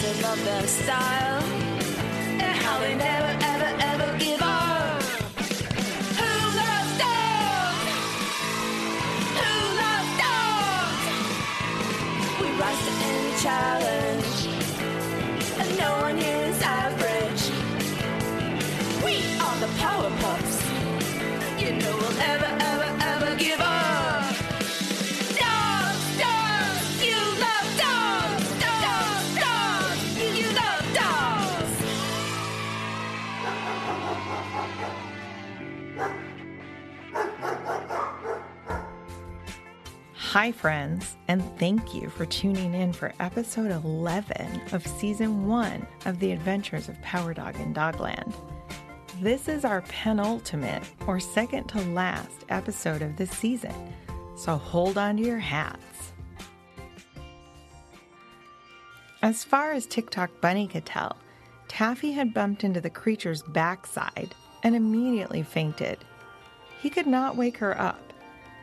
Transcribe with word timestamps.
to 0.00 0.22
love 0.22 0.42
their 0.46 0.66
style 0.66 1.42
and 1.42 2.56
how 2.64 2.78
they 2.80 2.94
never, 2.94 3.29
Hi, 40.30 40.52
friends, 40.52 41.16
and 41.26 41.42
thank 41.58 41.92
you 41.92 42.08
for 42.08 42.24
tuning 42.24 42.72
in 42.72 42.92
for 42.92 43.12
episode 43.18 43.72
11 43.72 44.60
of 44.70 44.86
season 44.86 45.48
one 45.48 45.84
of 46.06 46.20
The 46.20 46.30
Adventures 46.30 46.88
of 46.88 47.02
Power 47.02 47.34
Dog 47.34 47.58
in 47.58 47.74
Dogland. 47.74 48.32
This 49.20 49.48
is 49.48 49.64
our 49.64 49.80
penultimate 49.80 50.84
or 51.08 51.18
second 51.18 51.66
to 51.70 51.80
last 51.80 52.44
episode 52.48 53.02
of 53.02 53.16
this 53.16 53.32
season, 53.32 53.74
so 54.36 54.56
hold 54.56 54.98
on 54.98 55.16
to 55.16 55.24
your 55.24 55.40
hats. 55.40 56.12
As 59.22 59.42
far 59.42 59.72
as 59.72 59.84
Tick 59.84 60.10
Tock 60.10 60.30
Bunny 60.40 60.68
could 60.68 60.86
tell, 60.86 61.16
Taffy 61.66 62.12
had 62.12 62.32
bumped 62.32 62.62
into 62.62 62.80
the 62.80 62.88
creature's 62.88 63.42
backside 63.42 64.32
and 64.62 64.76
immediately 64.76 65.42
fainted. 65.42 65.98
He 66.80 66.88
could 66.88 67.08
not 67.08 67.34
wake 67.34 67.56
her 67.56 67.76
up, 67.80 68.12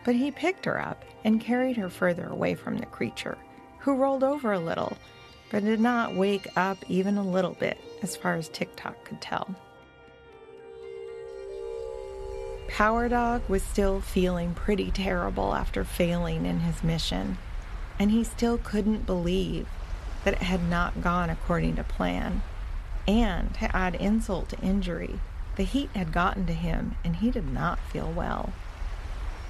but 0.06 0.16
he 0.16 0.32
picked 0.32 0.64
her 0.64 0.82
up 0.82 1.04
and 1.24 1.42
carried 1.42 1.78
her 1.78 1.90
further 1.90 2.28
away 2.28 2.56
from 2.56 2.78
the 2.78 2.86
creature, 2.86 3.38
who 3.80 3.96
rolled 3.96 4.24
over 4.24 4.52
a 4.52 4.60
little, 4.60 4.98
but 5.50 5.64
did 5.64 5.80
not 5.80 6.16
wake 6.16 6.48
up 6.56 6.78
even 6.90 7.18
a 7.18 7.24
little 7.24 7.54
bit, 7.54 7.78
as 8.02 8.16
far 8.16 8.36
as 8.36 8.50
Tick 8.50 8.70
Tock 8.76 9.04
could 9.04 9.22
tell. 9.22 9.56
Power 12.68 13.10
Dog 13.10 13.42
was 13.48 13.64
still 13.64 14.02
feeling 14.02 14.54
pretty 14.54 14.92
terrible 14.92 15.56
after 15.56 15.84
failing 15.84 16.46
in 16.46 16.60
his 16.60 16.84
mission, 16.84 17.38
and 17.98 18.12
he 18.12 18.24
still 18.24 18.58
couldn't 18.58 19.06
believe 19.06 19.68
that 20.24 20.36
it 20.36 20.42
had 20.42 20.70
not 20.70 21.02
gone 21.02 21.30
according 21.30 21.78
to 21.78 21.84
plan. 21.84 22.42
And 23.08 23.54
to 23.56 23.76
add 23.76 23.96
insult 23.96 24.50
to 24.50 24.60
injury, 24.60 25.20
the 25.56 25.64
heat 25.64 25.90
had 25.96 26.12
gotten 26.12 26.46
to 26.48 26.54
him 26.54 26.96
and 27.04 27.16
he 27.16 27.32
did 27.32 27.52
not 27.52 27.80
feel 27.80 28.12
well. 28.12 28.52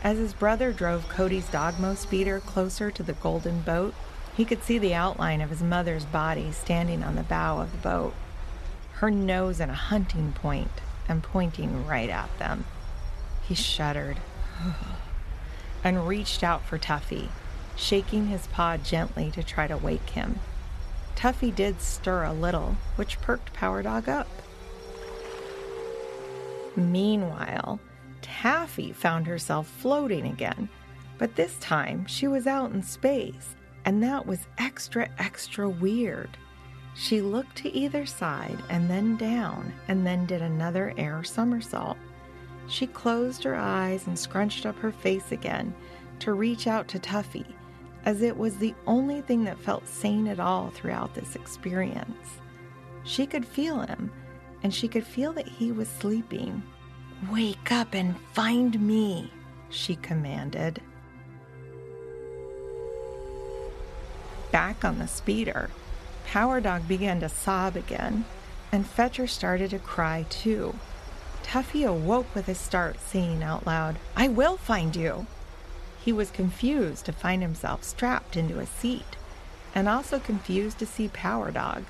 As 0.04 0.18
his 0.18 0.34
brother 0.34 0.72
drove 0.72 1.10
Cody's 1.10 1.50
Dogmo 1.50 1.96
speeder 1.96 2.40
closer 2.40 2.92
to 2.92 3.04
the 3.04 3.14
golden 3.14 3.62
boat, 3.62 3.94
he 4.36 4.46
could 4.46 4.64
see 4.64 4.78
the 4.78 4.94
outline 4.94 5.42
of 5.42 5.50
his 5.50 5.64
mother's 5.64 6.06
body 6.06 6.52
standing 6.52 7.04
on 7.04 7.16
the 7.16 7.24
bow 7.24 7.60
of 7.60 7.72
the 7.72 7.78
boat, 7.80 8.14
her 8.94 9.10
nose 9.10 9.60
in 9.60 9.70
a 9.70 9.74
hunting 9.74 10.34
point 10.34 10.82
and 11.10 11.24
pointing 11.24 11.88
right 11.88 12.10
at 12.10 12.30
them. 12.38 12.66
He 13.42 13.56
shuddered 13.56 14.18
and 15.84 16.08
reached 16.08 16.44
out 16.44 16.64
for 16.64 16.78
Tuffy, 16.78 17.30
shaking 17.76 18.28
his 18.28 18.48
paw 18.48 18.78
gently 18.78 19.32
to 19.32 19.42
try 19.42 19.68
to 19.68 19.78
wake 19.78 20.12
him. 20.12 20.40
Tuffy 21.16 21.54
did 21.54 21.82
stir 21.82 22.24
a 22.24 22.34
little, 22.34 22.78
which 22.96 23.20
perked 23.22 23.54
Power 23.54 23.82
Dog 23.82 24.08
up. 24.08 24.28
Meanwhile, 26.76 27.80
Taffy 28.28 28.92
found 28.92 29.26
herself 29.26 29.68
floating 29.68 30.28
again, 30.28 30.70
but 31.18 31.36
this 31.36 31.58
time 31.60 32.06
she 32.06 32.28
was 32.28 32.46
out 32.46 32.72
in 32.72 32.84
space, 32.84 33.56
and 33.86 34.04
that 34.04 34.28
was 34.28 34.48
extra, 34.58 35.10
extra 35.18 35.68
weird. 35.68 36.38
She 36.94 37.22
looked 37.22 37.56
to 37.58 37.76
either 37.76 38.06
side 38.06 38.62
and 38.70 38.90
then 38.90 39.18
down, 39.18 39.74
and 39.88 40.06
then 40.06 40.26
did 40.26 40.42
another 40.42 40.94
air 40.98 41.24
somersault. 41.24 41.98
She 42.68 42.86
closed 42.86 43.44
her 43.44 43.56
eyes 43.56 44.06
and 44.08 44.18
scrunched 44.18 44.66
up 44.66 44.78
her 44.80 44.92
face 44.92 45.32
again 45.32 45.74
to 46.20 46.34
reach 46.34 46.68
out 46.68 46.88
to 46.90 47.00
Tuffy, 47.00 47.46
as 48.06 48.22
it 48.22 48.38
was 48.38 48.58
the 48.58 48.76
only 48.86 49.22
thing 49.22 49.44
that 49.46 49.60
felt 49.60 49.88
sane 49.88 50.28
at 50.28 50.40
all 50.40 50.70
throughout 50.70 51.14
this 51.14 51.36
experience. 51.36 52.40
She 53.04 53.26
could 53.26 53.46
feel 53.46 53.80
him, 53.82 54.12
and 54.64 54.74
she 54.74 54.88
could 54.88 55.06
feel 55.06 55.34
that 55.34 55.48
he 55.48 55.72
was 55.72 55.88
sleeping. 55.88 56.62
Wake 57.32 57.72
up 57.72 57.96
and 57.96 58.16
find 58.34 58.80
me, 58.80 59.32
she 59.70 59.96
commanded. 59.96 60.80
Back 64.52 64.86
on 64.86 65.00
the 65.00 65.08
speeder, 65.08 65.72
Power 66.28 66.62
Dog 66.62 66.88
began 66.88 67.20
to 67.22 67.30
sob 67.30 67.76
again, 67.76 68.26
and 68.72 68.86
Fetcher 68.86 69.26
started 69.26 69.72
to 69.72 69.80
cry 69.80 70.28
too. 70.30 70.76
Tuffy 71.42 71.88
awoke 71.88 72.34
with 72.36 72.48
a 72.48 72.56
start, 72.56 73.00
saying 73.00 73.42
out 73.42 73.66
loud, 73.66 73.98
I 74.16 74.28
will 74.28 74.58
find 74.58 74.96
you. 74.96 75.26
He 76.00 76.14
was 76.14 76.30
confused 76.30 77.06
to 77.06 77.12
find 77.14 77.42
himself 77.42 77.84
strapped 77.84 78.38
into 78.38 78.60
a 78.60 78.68
seat, 78.68 79.18
and 79.74 79.90
also 79.90 80.20
confused 80.20 80.78
to 80.80 80.86
see 80.86 81.08
Power 81.08 81.50
Dog, 81.50 81.86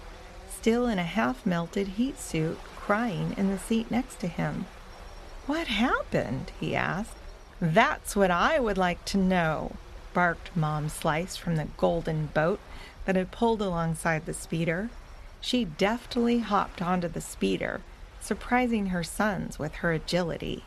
still 0.49 0.87
in 0.87 0.99
a 0.99 1.03
half 1.03 1.45
melted 1.45 1.89
heat 1.89 2.17
suit, 2.17 2.57
crying 2.77 3.33
in 3.37 3.49
the 3.49 3.59
seat 3.59 3.91
next 3.91 4.19
to 4.21 4.27
him. 4.27 4.65
What 5.47 5.67
happened? 5.67 6.51
he 6.59 6.75
asked. 6.75 7.15
That's 7.61 8.17
what 8.17 8.29
I 8.29 8.59
would 8.59 8.77
like 8.77 9.05
to 9.05 9.17
know, 9.17 9.77
barked 10.13 10.55
Mom 10.57 10.89
Slice 10.89 11.37
from 11.37 11.55
the 11.55 11.69
golden 11.77 12.25
boat 12.27 12.59
that 13.05 13.15
had 13.15 13.31
pulled 13.31 13.61
alongside 13.61 14.25
the 14.25 14.33
speeder. 14.33 14.89
She 15.39 15.63
deftly 15.63 16.39
hopped 16.39 16.81
onto 16.81 17.07
the 17.07 17.21
speeder, 17.21 17.79
surprising 18.19 18.87
her 18.87 19.05
sons 19.05 19.57
with 19.57 19.75
her 19.75 19.93
agility. 19.93 20.65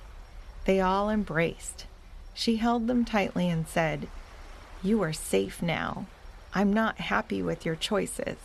They 0.65 0.81
all 0.81 1.11
embraced. 1.11 1.85
She 2.33 2.57
held 2.57 2.87
them 2.87 3.05
tightly 3.05 3.51
and 3.51 3.69
said, 3.69 4.09
You 4.83 5.03
are 5.03 5.13
safe 5.13 5.61
now. 5.61 6.07
I'm 6.55 6.73
not 6.73 7.01
happy 7.01 7.43
with 7.43 7.67
your 7.67 7.77
choices, 7.77 8.39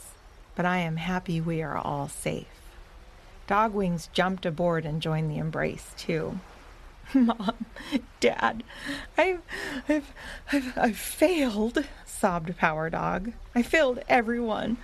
but 0.54 0.66
I 0.66 0.80
am 0.80 0.98
happy 0.98 1.40
we 1.40 1.62
are 1.62 1.78
all 1.78 2.10
safe. 2.10 2.65
Dogwings 3.48 4.10
jumped 4.14 4.46
aboard 4.46 4.86
and 4.86 5.02
joined 5.02 5.30
the 5.30 5.38
embrace, 5.38 5.94
too. 5.98 6.40
Mom, 7.14 7.66
Dad, 8.20 8.64
I've, 9.18 9.42
I've, 9.88 10.14
I've, 10.52 10.78
I've 10.78 10.98
failed, 10.98 11.86
sobbed 12.06 12.58
Power 12.58 12.90
Dog. 12.90 13.34
I 13.54 13.62
failed 13.62 14.00
everyone. 14.10 14.78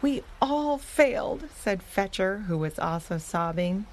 We 0.00 0.22
all 0.40 0.78
failed, 0.78 1.48
said 1.54 1.82
Fetcher, 1.82 2.44
who 2.46 2.58
was 2.58 2.78
also 2.78 3.18
sobbing. 3.18 3.86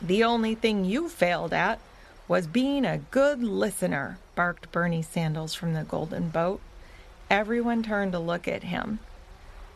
The 0.00 0.24
only 0.24 0.54
thing 0.54 0.84
you 0.84 1.08
failed 1.08 1.52
at 1.52 1.80
was 2.28 2.46
being 2.46 2.84
a 2.84 2.98
good 2.98 3.42
listener, 3.42 4.18
barked 4.34 4.72
Bernie 4.72 5.02
Sandals 5.02 5.54
from 5.54 5.74
the 5.74 5.84
Golden 5.84 6.28
Boat. 6.30 6.60
Everyone 7.28 7.82
turned 7.82 8.12
to 8.12 8.18
look 8.18 8.48
at 8.48 8.64
him. 8.64 9.00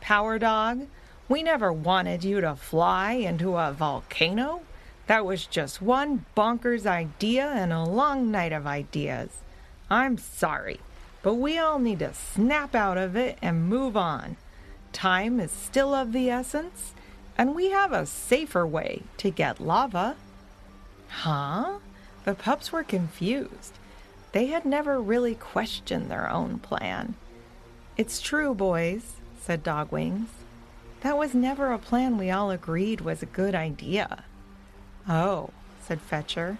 Power 0.00 0.38
Dog, 0.38 0.86
we 1.28 1.42
never 1.42 1.72
wanted 1.72 2.24
you 2.24 2.40
to 2.40 2.56
fly 2.56 3.12
into 3.12 3.56
a 3.56 3.72
volcano. 3.72 4.62
That 5.06 5.26
was 5.26 5.46
just 5.46 5.82
one 5.82 6.24
bonkers 6.36 6.86
idea 6.86 7.46
and 7.46 7.72
a 7.72 7.84
long 7.84 8.30
night 8.30 8.52
of 8.52 8.66
ideas. 8.66 9.30
I'm 9.90 10.18
sorry, 10.18 10.80
but 11.22 11.34
we 11.34 11.58
all 11.58 11.78
need 11.78 11.98
to 12.00 12.14
snap 12.14 12.74
out 12.74 12.98
of 12.98 13.16
it 13.16 13.38
and 13.42 13.68
move 13.68 13.96
on. 13.96 14.36
Time 14.92 15.38
is 15.40 15.50
still 15.50 15.94
of 15.94 16.12
the 16.12 16.30
essence, 16.30 16.94
and 17.36 17.54
we 17.54 17.70
have 17.70 17.92
a 17.92 18.06
safer 18.06 18.66
way 18.66 19.02
to 19.18 19.30
get 19.30 19.60
lava. 19.60 20.16
Huh? 21.08 21.78
The 22.24 22.34
pups 22.34 22.72
were 22.72 22.82
confused. 22.82 23.74
They 24.32 24.46
had 24.46 24.64
never 24.64 25.00
really 25.00 25.34
questioned 25.34 26.10
their 26.10 26.30
own 26.30 26.58
plan. 26.58 27.14
It's 27.96 28.20
true, 28.20 28.54
boys, 28.54 29.14
said 29.40 29.62
Dogwings. 29.62 30.28
That 31.00 31.16
was 31.16 31.32
never 31.32 31.72
a 31.72 31.78
plan 31.78 32.18
we 32.18 32.30
all 32.30 32.50
agreed 32.50 33.00
was 33.00 33.22
a 33.22 33.26
good 33.26 33.54
idea. 33.54 34.24
Oh, 35.08 35.50
said 35.80 36.00
Fetcher. 36.00 36.58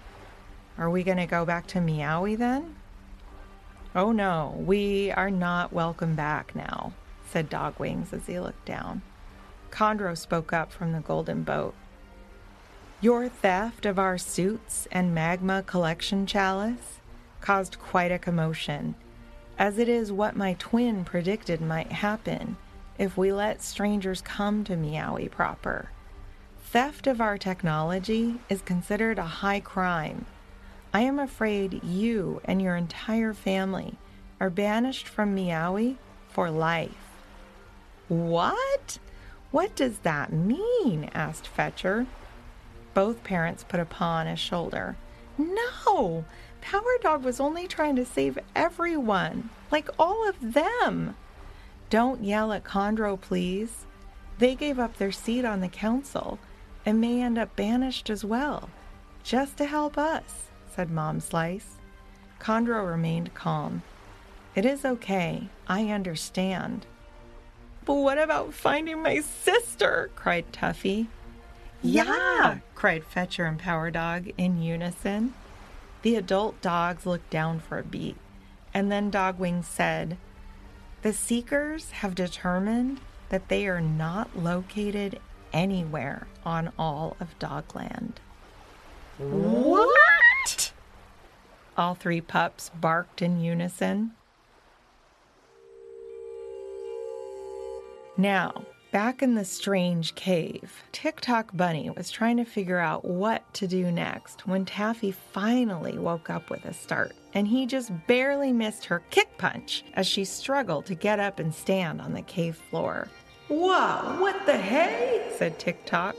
Are 0.78 0.88
we 0.88 1.02
going 1.02 1.18
to 1.18 1.26
go 1.26 1.44
back 1.44 1.66
to 1.68 1.80
Meowie 1.80 2.38
then? 2.38 2.76
Oh 3.96 4.12
no, 4.12 4.54
we 4.64 5.10
are 5.10 5.30
not 5.30 5.72
welcome 5.72 6.14
back 6.14 6.54
now, 6.54 6.92
said 7.28 7.50
Dogwings 7.50 8.12
as 8.12 8.26
he 8.26 8.38
looked 8.38 8.64
down. 8.64 9.02
Chondro 9.72 10.16
spoke 10.16 10.52
up 10.52 10.72
from 10.72 10.92
the 10.92 11.00
golden 11.00 11.42
boat. 11.42 11.74
Your 13.00 13.28
theft 13.28 13.86
of 13.86 13.98
our 13.98 14.18
suits 14.18 14.86
and 14.92 15.14
magma 15.14 15.64
collection 15.64 16.26
chalice 16.26 17.00
caused 17.40 17.80
quite 17.80 18.12
a 18.12 18.18
commotion, 18.18 18.94
as 19.58 19.78
it 19.78 19.88
is 19.88 20.12
what 20.12 20.36
my 20.36 20.54
twin 20.60 21.04
predicted 21.04 21.60
might 21.60 21.90
happen 21.90 22.56
if 22.98 23.16
we 23.16 23.32
let 23.32 23.62
strangers 23.62 24.20
come 24.20 24.64
to 24.64 24.76
Meowie 24.76 25.30
proper. 25.30 25.90
Theft 26.58 27.06
of 27.06 27.20
our 27.20 27.38
technology 27.38 28.40
is 28.48 28.60
considered 28.60 29.18
a 29.18 29.24
high 29.24 29.60
crime. 29.60 30.26
I 30.92 31.00
am 31.02 31.18
afraid 31.18 31.82
you 31.84 32.40
and 32.44 32.60
your 32.60 32.76
entire 32.76 33.32
family 33.32 33.96
are 34.40 34.50
banished 34.50 35.06
from 35.06 35.34
Meowie 35.34 35.96
for 36.28 36.50
life. 36.50 36.90
What? 38.08 38.98
What 39.50 39.74
does 39.76 40.00
that 40.00 40.32
mean? 40.32 41.10
asked 41.14 41.46
Fetcher. 41.46 42.06
Both 42.94 43.24
parents 43.24 43.64
put 43.64 43.80
a 43.80 43.84
paw 43.84 44.16
on 44.16 44.26
his 44.26 44.38
shoulder. 44.38 44.96
No! 45.38 46.24
Power 46.60 46.98
Dog 47.00 47.24
was 47.24 47.38
only 47.38 47.66
trying 47.66 47.96
to 47.96 48.04
save 48.04 48.38
everyone, 48.56 49.50
like 49.70 49.88
all 49.98 50.28
of 50.28 50.54
them. 50.54 51.14
Don't 51.90 52.22
yell 52.22 52.52
at 52.52 52.64
Chondro, 52.64 53.20
please. 53.20 53.86
They 54.38 54.54
gave 54.54 54.78
up 54.78 54.96
their 54.96 55.12
seat 55.12 55.44
on 55.44 55.60
the 55.60 55.68
council 55.68 56.38
and 56.84 57.00
may 57.00 57.22
end 57.22 57.38
up 57.38 57.56
banished 57.56 58.10
as 58.10 58.24
well, 58.24 58.70
just 59.22 59.56
to 59.56 59.64
help 59.64 59.98
us, 59.98 60.48
said 60.74 60.90
Mom 60.90 61.20
Slice. 61.20 61.76
Chondro 62.40 62.88
remained 62.88 63.34
calm. 63.34 63.82
It 64.54 64.64
is 64.64 64.84
okay. 64.84 65.48
I 65.66 65.86
understand. 65.86 66.86
But 67.84 67.94
what 67.94 68.18
about 68.18 68.54
finding 68.54 69.02
my 69.02 69.20
sister? 69.20 70.10
cried 70.14 70.52
Tuffy. 70.52 71.06
Yeah, 71.82 72.58
cried 72.74 73.04
Fetcher 73.04 73.44
and 73.44 73.58
Power 73.58 73.90
Dog 73.90 74.30
in 74.36 74.60
unison. 74.62 75.32
The 76.02 76.16
adult 76.16 76.60
dogs 76.60 77.06
looked 77.06 77.30
down 77.30 77.60
for 77.60 77.78
a 77.78 77.84
beat, 77.84 78.16
and 78.74 78.90
then 78.90 79.10
Dogwing 79.10 79.64
said, 79.64 80.16
The 81.02 81.12
Seekers 81.12 81.92
have 81.92 82.14
determined 82.14 83.00
that 83.28 83.48
they 83.48 83.68
are 83.68 83.80
not 83.80 84.36
located 84.36 85.20
anywhere 85.52 86.26
on 86.44 86.72
all 86.78 87.16
of 87.20 87.38
Dogland. 87.38 88.14
What? 89.18 90.72
All 91.76 91.94
three 91.94 92.20
pups 92.20 92.70
barked 92.70 93.22
in 93.22 93.40
unison. 93.40 94.12
Now, 98.16 98.64
back 98.90 99.22
in 99.22 99.36
the 99.36 99.44
strange 99.44 100.16
cave, 100.16 100.82
Tick 100.90 101.20
Tock 101.20 101.50
Bunny 101.54 101.90
was 101.90 102.10
trying 102.10 102.38
to 102.38 102.44
figure 102.44 102.80
out 102.80 103.04
what 103.04 103.54
to 103.54 103.68
do 103.68 103.92
next 103.92 104.48
when 104.48 104.64
Taffy 104.64 105.12
finally 105.12 105.96
woke 105.96 106.28
up 106.28 106.50
with 106.50 106.64
a 106.64 106.72
start, 106.74 107.14
and 107.34 107.48
he 107.48 107.66
just 107.66 107.92
barely 108.06 108.52
missed 108.52 108.86
her 108.86 109.02
kick 109.10 109.36
punch 109.38 109.84
as 109.94 110.06
she 110.06 110.24
struggled 110.24 110.86
to 110.86 110.94
get 110.94 111.20
up 111.20 111.38
and 111.38 111.54
stand 111.54 112.00
on 112.00 112.12
the 112.12 112.22
cave 112.22 112.56
floor. 112.70 113.08
Whoa, 113.48 114.20
what 114.20 114.44
the 114.46 114.56
hey? 114.56 115.32
said 115.36 115.58
Tick 115.58 115.84
Tock. 115.86 116.16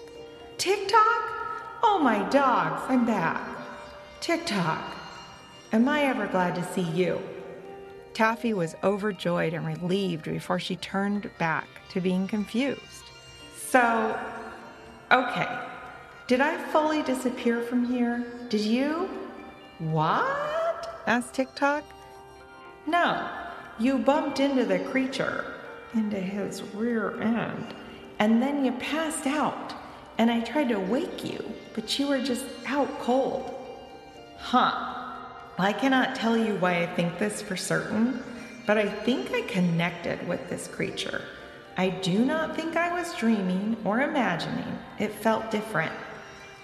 TikTok? 0.57 1.23
Oh, 1.83 2.00
my 2.03 2.27
dogs, 2.29 2.81
I'm 2.88 3.06
back. 3.06 3.41
Tick 4.19 4.45
Tock, 4.45 4.83
am 5.71 5.88
I 5.88 6.03
ever 6.03 6.27
glad 6.27 6.56
to 6.56 6.73
see 6.73 6.81
you? 6.81 7.21
Taffy 8.13 8.53
was 8.53 8.75
overjoyed 8.83 9.53
and 9.53 9.65
relieved 9.65 10.25
before 10.25 10.59
she 10.59 10.75
turned 10.75 11.29
back 11.38 11.67
to 11.89 12.01
being 12.01 12.27
confused. 12.27 12.81
So, 13.56 14.19
okay, 15.11 15.59
did 16.27 16.41
I 16.41 16.57
fully 16.71 17.01
disappear 17.03 17.61
from 17.61 17.85
here? 17.85 18.25
Did 18.50 18.61
you? 18.61 19.09
What? 19.77 20.48
Asked 21.09 21.33
Tick 21.33 21.56
Tock. 21.56 21.83
No, 22.85 23.27
you 23.79 23.97
bumped 23.97 24.39
into 24.39 24.63
the 24.63 24.77
creature, 24.77 25.44
into 25.95 26.19
his 26.19 26.61
rear 26.61 27.19
end, 27.19 27.73
and 28.19 28.39
then 28.39 28.63
you 28.63 28.73
passed 28.73 29.25
out. 29.25 29.73
And 30.19 30.29
I 30.29 30.41
tried 30.41 30.69
to 30.69 30.79
wake 30.79 31.25
you, 31.25 31.44
but 31.73 31.97
you 31.97 32.06
were 32.06 32.21
just 32.21 32.45
out 32.67 33.00
cold. 33.00 33.56
Huh. 34.38 34.71
I 35.57 35.73
cannot 35.73 36.13
tell 36.13 36.38
you 36.38 36.53
why 36.57 36.83
I 36.83 36.85
think 36.85 37.17
this 37.17 37.41
for 37.41 37.57
certain, 37.57 38.23
but 38.67 38.77
I 38.77 38.88
think 38.88 39.31
I 39.31 39.41
connected 39.47 40.27
with 40.27 40.47
this 40.47 40.67
creature. 40.67 41.23
I 41.75 41.89
do 41.89 42.23
not 42.23 42.56
think 42.56 42.75
I 42.75 42.94
was 42.94 43.15
dreaming 43.15 43.77
or 43.83 44.01
imagining. 44.01 44.77
It 45.00 45.11
felt 45.11 45.50
different. 45.50 45.94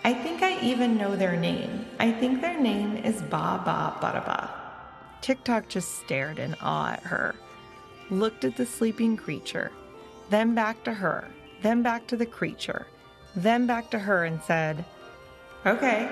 I 0.05 0.13
think 0.13 0.43
I 0.43 0.61
even 0.61 0.97
know 0.97 1.15
their 1.15 1.35
name. 1.35 1.83
I 1.99 2.11
think 2.11 2.39
their 2.39 2.59
name 2.59 2.95
is 2.95 3.23
Ba 3.23 3.59
Ba 3.65 3.97
Ba. 3.99 4.53
Tick 5.21 5.43
Tock 5.43 5.67
just 5.67 5.97
stared 5.97 6.37
in 6.37 6.53
awe 6.61 6.91
at 6.91 7.01
her, 7.01 7.33
looked 8.11 8.45
at 8.45 8.55
the 8.55 8.67
sleeping 8.67 9.17
creature, 9.17 9.71
then 10.29 10.53
back 10.53 10.83
to 10.83 10.93
her, 10.93 11.27
then 11.63 11.81
back 11.81 12.05
to 12.05 12.17
the 12.17 12.25
creature, 12.27 12.85
then 13.35 13.65
back 13.65 13.89
to 13.89 13.97
her 13.97 14.25
and 14.25 14.39
said, 14.43 14.85
Okay. 15.65 16.07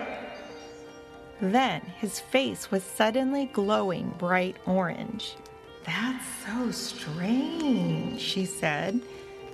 Then 1.40 1.82
his 1.82 2.20
face 2.20 2.72
was 2.72 2.82
suddenly 2.82 3.46
glowing 3.54 4.10
bright 4.18 4.58
orange. 4.66 5.36
That's 5.86 6.26
so 6.48 6.72
strange, 6.72 8.20
she 8.20 8.46
said, 8.46 9.02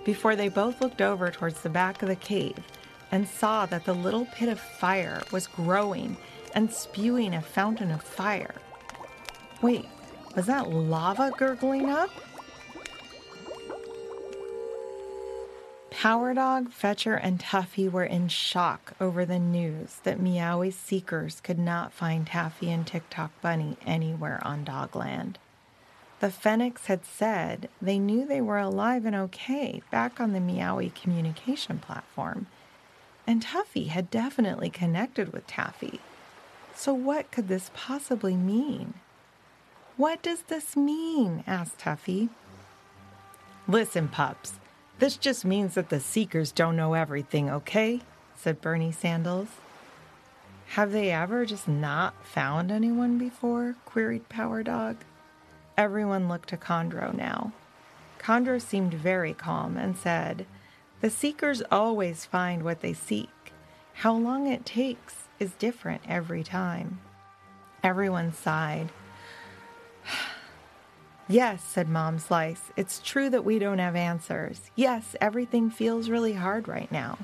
before 0.05 0.37
they 0.37 0.47
both 0.47 0.79
looked 0.79 1.01
over 1.01 1.29
towards 1.29 1.59
the 1.59 1.69
back 1.69 2.01
of 2.01 2.07
the 2.07 2.15
cave 2.15 2.55
and 3.11 3.27
saw 3.27 3.65
that 3.65 3.85
the 3.85 3.93
little 3.93 4.25
pit 4.25 4.49
of 4.49 4.59
fire 4.59 5.21
was 5.31 5.47
growing 5.47 6.17
and 6.53 6.71
spewing 6.71 7.33
a 7.33 7.41
fountain 7.41 7.91
of 7.91 8.01
fire. 8.01 8.55
Wait, 9.61 9.85
was 10.35 10.45
that 10.45 10.69
lava 10.69 11.31
gurgling 11.37 11.89
up? 11.89 12.09
Power 15.91 16.33
Dog, 16.33 16.71
Fetcher, 16.71 17.15
and 17.15 17.39
Tuffy 17.39 17.91
were 17.91 18.05
in 18.05 18.29
shock 18.29 18.93
over 19.01 19.25
the 19.25 19.37
news 19.37 19.97
that 20.03 20.17
Meowie's 20.17 20.77
seekers 20.77 21.41
could 21.41 21.59
not 21.59 21.91
find 21.91 22.25
Taffy 22.25 22.71
and 22.71 22.87
Tick 22.87 23.03
Tock 23.09 23.31
Bunny 23.41 23.75
anywhere 23.85 24.39
on 24.45 24.63
Dogland. 24.63 25.35
The 26.21 26.31
Fennecs 26.31 26.85
had 26.85 27.05
said 27.05 27.67
they 27.81 27.99
knew 27.99 28.25
they 28.25 28.39
were 28.39 28.57
alive 28.57 29.05
and 29.05 29.15
okay 29.15 29.81
back 29.91 30.21
on 30.21 30.31
the 30.31 30.39
Meowie 30.39 30.93
communication 30.95 31.79
platform, 31.79 32.47
and 33.29 33.45
Tuffy 33.45 33.89
had 33.89 34.09
definitely 34.09 34.71
connected 34.71 35.31
with 35.31 35.45
Taffy. 35.45 35.99
So, 36.73 36.95
what 36.95 37.29
could 37.29 37.47
this 37.47 37.69
possibly 37.75 38.35
mean? 38.35 38.95
What 39.97 40.23
does 40.23 40.41
this 40.47 40.75
mean? 40.75 41.43
asked 41.45 41.77
Tuffy. 41.77 42.29
Listen, 43.67 44.07
pups, 44.07 44.53
this 44.97 45.15
just 45.15 45.45
means 45.45 45.75
that 45.75 45.89
the 45.89 45.99
Seekers 45.99 46.51
don't 46.51 46.75
know 46.75 46.95
everything, 46.95 47.51
okay? 47.51 48.01
said 48.35 48.61
Bernie 48.61 48.91
Sandals. 48.91 49.49
Have 50.69 50.91
they 50.91 51.11
ever 51.11 51.45
just 51.45 51.67
not 51.67 52.15
found 52.25 52.71
anyone 52.71 53.19
before? 53.19 53.75
queried 53.85 54.27
Power 54.27 54.63
Dog. 54.63 54.97
Everyone 55.77 56.27
looked 56.27 56.49
to 56.49 56.57
Chondro 56.57 57.13
now. 57.13 57.51
Chondro 58.17 58.59
seemed 58.59 58.95
very 58.95 59.35
calm 59.35 59.77
and 59.77 59.95
said, 59.95 60.47
The 61.01 61.09
Seekers 61.09 61.61
always 61.71 62.25
find 62.25 62.63
what 62.63 62.81
they 62.81 62.93
seek. 62.93 63.29
How 63.93 64.13
long 64.13 64.47
it 64.47 64.65
takes 64.65 65.29
is 65.39 65.51
different 65.53 66.01
every 66.07 66.43
time. 66.43 66.99
Everyone 67.83 68.33
sighed. 68.33 68.89
Yes, 71.31 71.63
said 71.63 71.87
Mom 71.87 72.17
Slice. 72.17 72.71
It's 72.75 72.99
true 72.99 73.29
that 73.29 73.45
we 73.45 73.59
don't 73.59 73.77
have 73.77 73.95
answers. 73.95 74.71
Yes, 74.75 75.15
everything 75.21 75.69
feels 75.69 76.09
really 76.09 76.33
hard 76.33 76.67
right 76.67 76.91
now. 76.91 77.19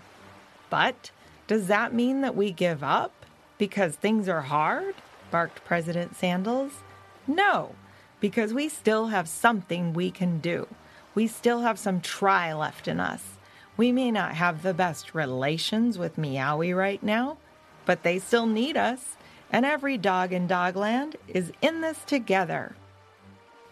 But 0.70 1.10
does 1.48 1.66
that 1.66 1.92
mean 1.92 2.22
that 2.22 2.36
we 2.36 2.52
give 2.52 2.84
up 2.84 3.26
because 3.58 3.96
things 3.96 4.30
are 4.30 4.42
hard? 4.42 4.94
barked 5.32 5.66
President 5.66 6.16
Sandals. 6.16 6.84
No, 7.26 7.74
because 8.20 8.54
we 8.54 8.70
still 8.70 9.08
have 9.08 9.28
something 9.28 9.92
we 9.92 10.12
can 10.12 10.38
do. 10.38 10.68
We 11.16 11.26
still 11.26 11.62
have 11.62 11.80
some 11.80 12.00
try 12.00 12.54
left 12.54 12.88
in 12.88 13.00
us. 13.00 13.35
We 13.78 13.92
may 13.92 14.12
not 14.12 14.36
have 14.36 14.62
the 14.62 14.74
best 14.74 15.14
relations 15.14 15.98
with 15.98 16.16
Meowie 16.18 16.76
right 16.76 17.04
now, 17.04 17.38
but 17.86 18.04
they 18.04 18.20
still 18.20 18.46
need 18.46 18.78
us, 18.78 19.18
and 19.52 19.66
every 19.66 19.98
dog 19.98 20.32
in 20.32 20.48
Dogland 20.48 21.16
is 21.28 21.52
in 21.62 21.82
this 21.82 22.00
together. 22.06 22.76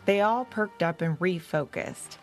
They 0.05 0.21
all 0.21 0.45
perked 0.45 0.83
up 0.83 1.01
and 1.01 1.17
refocused, 1.19 2.17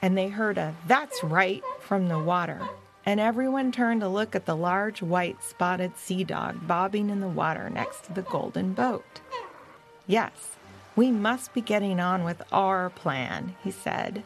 and 0.00 0.16
they 0.16 0.28
heard 0.28 0.58
a 0.58 0.74
that's 0.86 1.22
right 1.24 1.62
from 1.80 2.08
the 2.08 2.18
water. 2.18 2.60
And 3.04 3.20
everyone 3.20 3.72
turned 3.72 4.02
to 4.02 4.08
look 4.08 4.36
at 4.36 4.44
the 4.44 4.54
large 4.54 5.02
white 5.02 5.42
spotted 5.42 5.96
sea 5.96 6.24
dog 6.24 6.66
bobbing 6.66 7.08
in 7.08 7.20
the 7.20 7.28
water 7.28 7.70
next 7.70 8.04
to 8.04 8.12
the 8.12 8.22
golden 8.22 8.74
boat. 8.74 9.20
Yes, 10.06 10.56
we 10.94 11.10
must 11.10 11.54
be 11.54 11.60
getting 11.60 12.00
on 12.00 12.22
with 12.22 12.42
our 12.52 12.90
plan, 12.90 13.56
he 13.64 13.70
said. 13.70 14.22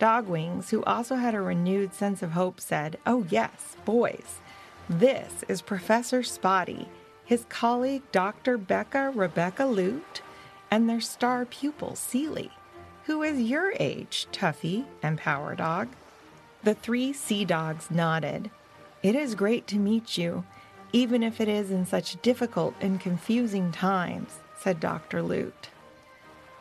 Dogwings, 0.00 0.70
who 0.70 0.82
also 0.84 1.16
had 1.16 1.34
a 1.34 1.42
renewed 1.42 1.92
sense 1.92 2.22
of 2.22 2.32
hope, 2.32 2.58
said, 2.58 2.98
Oh, 3.06 3.26
yes, 3.28 3.76
boys, 3.84 4.40
this 4.88 5.44
is 5.46 5.60
Professor 5.60 6.22
Spotty, 6.22 6.88
his 7.24 7.44
colleague 7.50 8.02
Dr. 8.10 8.56
Becca 8.56 9.12
Rebecca 9.14 9.66
Lute, 9.66 10.22
and 10.70 10.88
their 10.88 11.02
star 11.02 11.44
pupil, 11.44 11.94
Seely, 11.94 12.50
who 13.04 13.22
is 13.22 13.42
your 13.42 13.74
age, 13.78 14.26
Tuffy 14.32 14.86
and 15.02 15.18
Power 15.18 15.54
Dog? 15.54 15.88
The 16.62 16.74
three 16.74 17.12
sea 17.12 17.44
dogs 17.44 17.90
nodded. 17.90 18.50
It 19.02 19.14
is 19.14 19.34
great 19.34 19.66
to 19.66 19.76
meet 19.76 20.16
you, 20.16 20.44
even 20.94 21.22
if 21.22 21.42
it 21.42 21.48
is 21.48 21.70
in 21.70 21.84
such 21.84 22.20
difficult 22.22 22.74
and 22.80 22.98
confusing 22.98 23.70
times, 23.70 24.38
said 24.58 24.80
Dr. 24.80 25.20
Lute. 25.20 25.68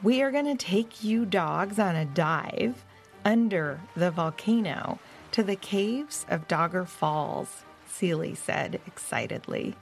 We 0.03 0.22
are 0.22 0.31
going 0.31 0.46
to 0.46 0.55
take 0.55 1.05
you 1.05 1.25
dogs 1.25 1.79
on 1.79 1.96
a 1.96 2.03
dive 2.03 2.84
under 3.26 3.82
the 3.96 4.12
volcano 4.12 5.00
to 5.32 5.44
the 5.44 5.56
caves 5.56 6.26
of 6.30 6.48
Dogger 6.48 6.86
Falls, 6.86 7.64
Seeley 7.88 8.36
said 8.36 8.80
excitedly. 8.88 9.76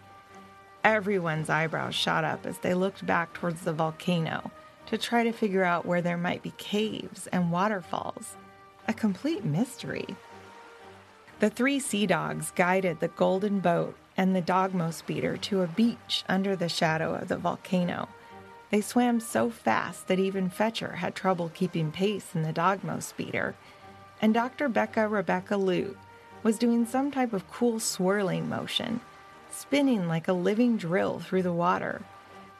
Everyone's 0.83 1.49
eyebrows 1.49 1.95
shot 1.95 2.23
up 2.23 2.45
as 2.45 2.59
they 2.59 2.73
looked 2.73 3.05
back 3.05 3.33
towards 3.33 3.61
the 3.61 3.73
volcano 3.73 4.51
to 4.87 4.97
try 4.97 5.23
to 5.23 5.31
figure 5.31 5.63
out 5.63 5.85
where 5.85 6.01
there 6.01 6.17
might 6.17 6.41
be 6.41 6.53
caves 6.57 7.27
and 7.27 7.51
waterfalls. 7.51 8.35
A 8.87 8.93
complete 8.93 9.43
mystery. 9.43 10.05
The 11.39 11.49
three 11.49 11.79
sea 11.79 12.07
dogs 12.07 12.51
guided 12.55 12.99
the 12.99 13.09
golden 13.09 13.59
boat 13.59 13.95
and 14.15 14.35
the 14.35 14.41
dogmo 14.41 14.91
speeder 14.91 15.37
to 15.37 15.61
a 15.61 15.67
beach 15.67 16.23
under 16.27 16.55
the 16.55 16.69
shadow 16.69 17.13
of 17.13 17.27
the 17.27 17.37
volcano. 17.37 18.07
They 18.69 18.81
swam 18.81 19.19
so 19.19 19.49
fast 19.49 20.07
that 20.07 20.19
even 20.19 20.49
Fetcher 20.49 20.97
had 20.97 21.15
trouble 21.15 21.49
keeping 21.53 21.91
pace 21.91 22.35
in 22.35 22.43
the 22.43 22.51
dogmo 22.51 23.01
speeder, 23.01 23.55
and 24.21 24.33
Dr. 24.33 24.67
Becca 24.67 25.07
Rebecca 25.07 25.55
Lute 25.55 25.97
was 26.43 26.57
doing 26.57 26.85
some 26.85 27.11
type 27.11 27.33
of 27.33 27.49
cool 27.49 27.79
swirling 27.79 28.49
motion, 28.49 28.99
spinning 29.49 30.07
like 30.07 30.27
a 30.27 30.33
living 30.33 30.77
drill 30.77 31.19
through 31.19 31.43
the 31.43 31.53
water. 31.53 32.01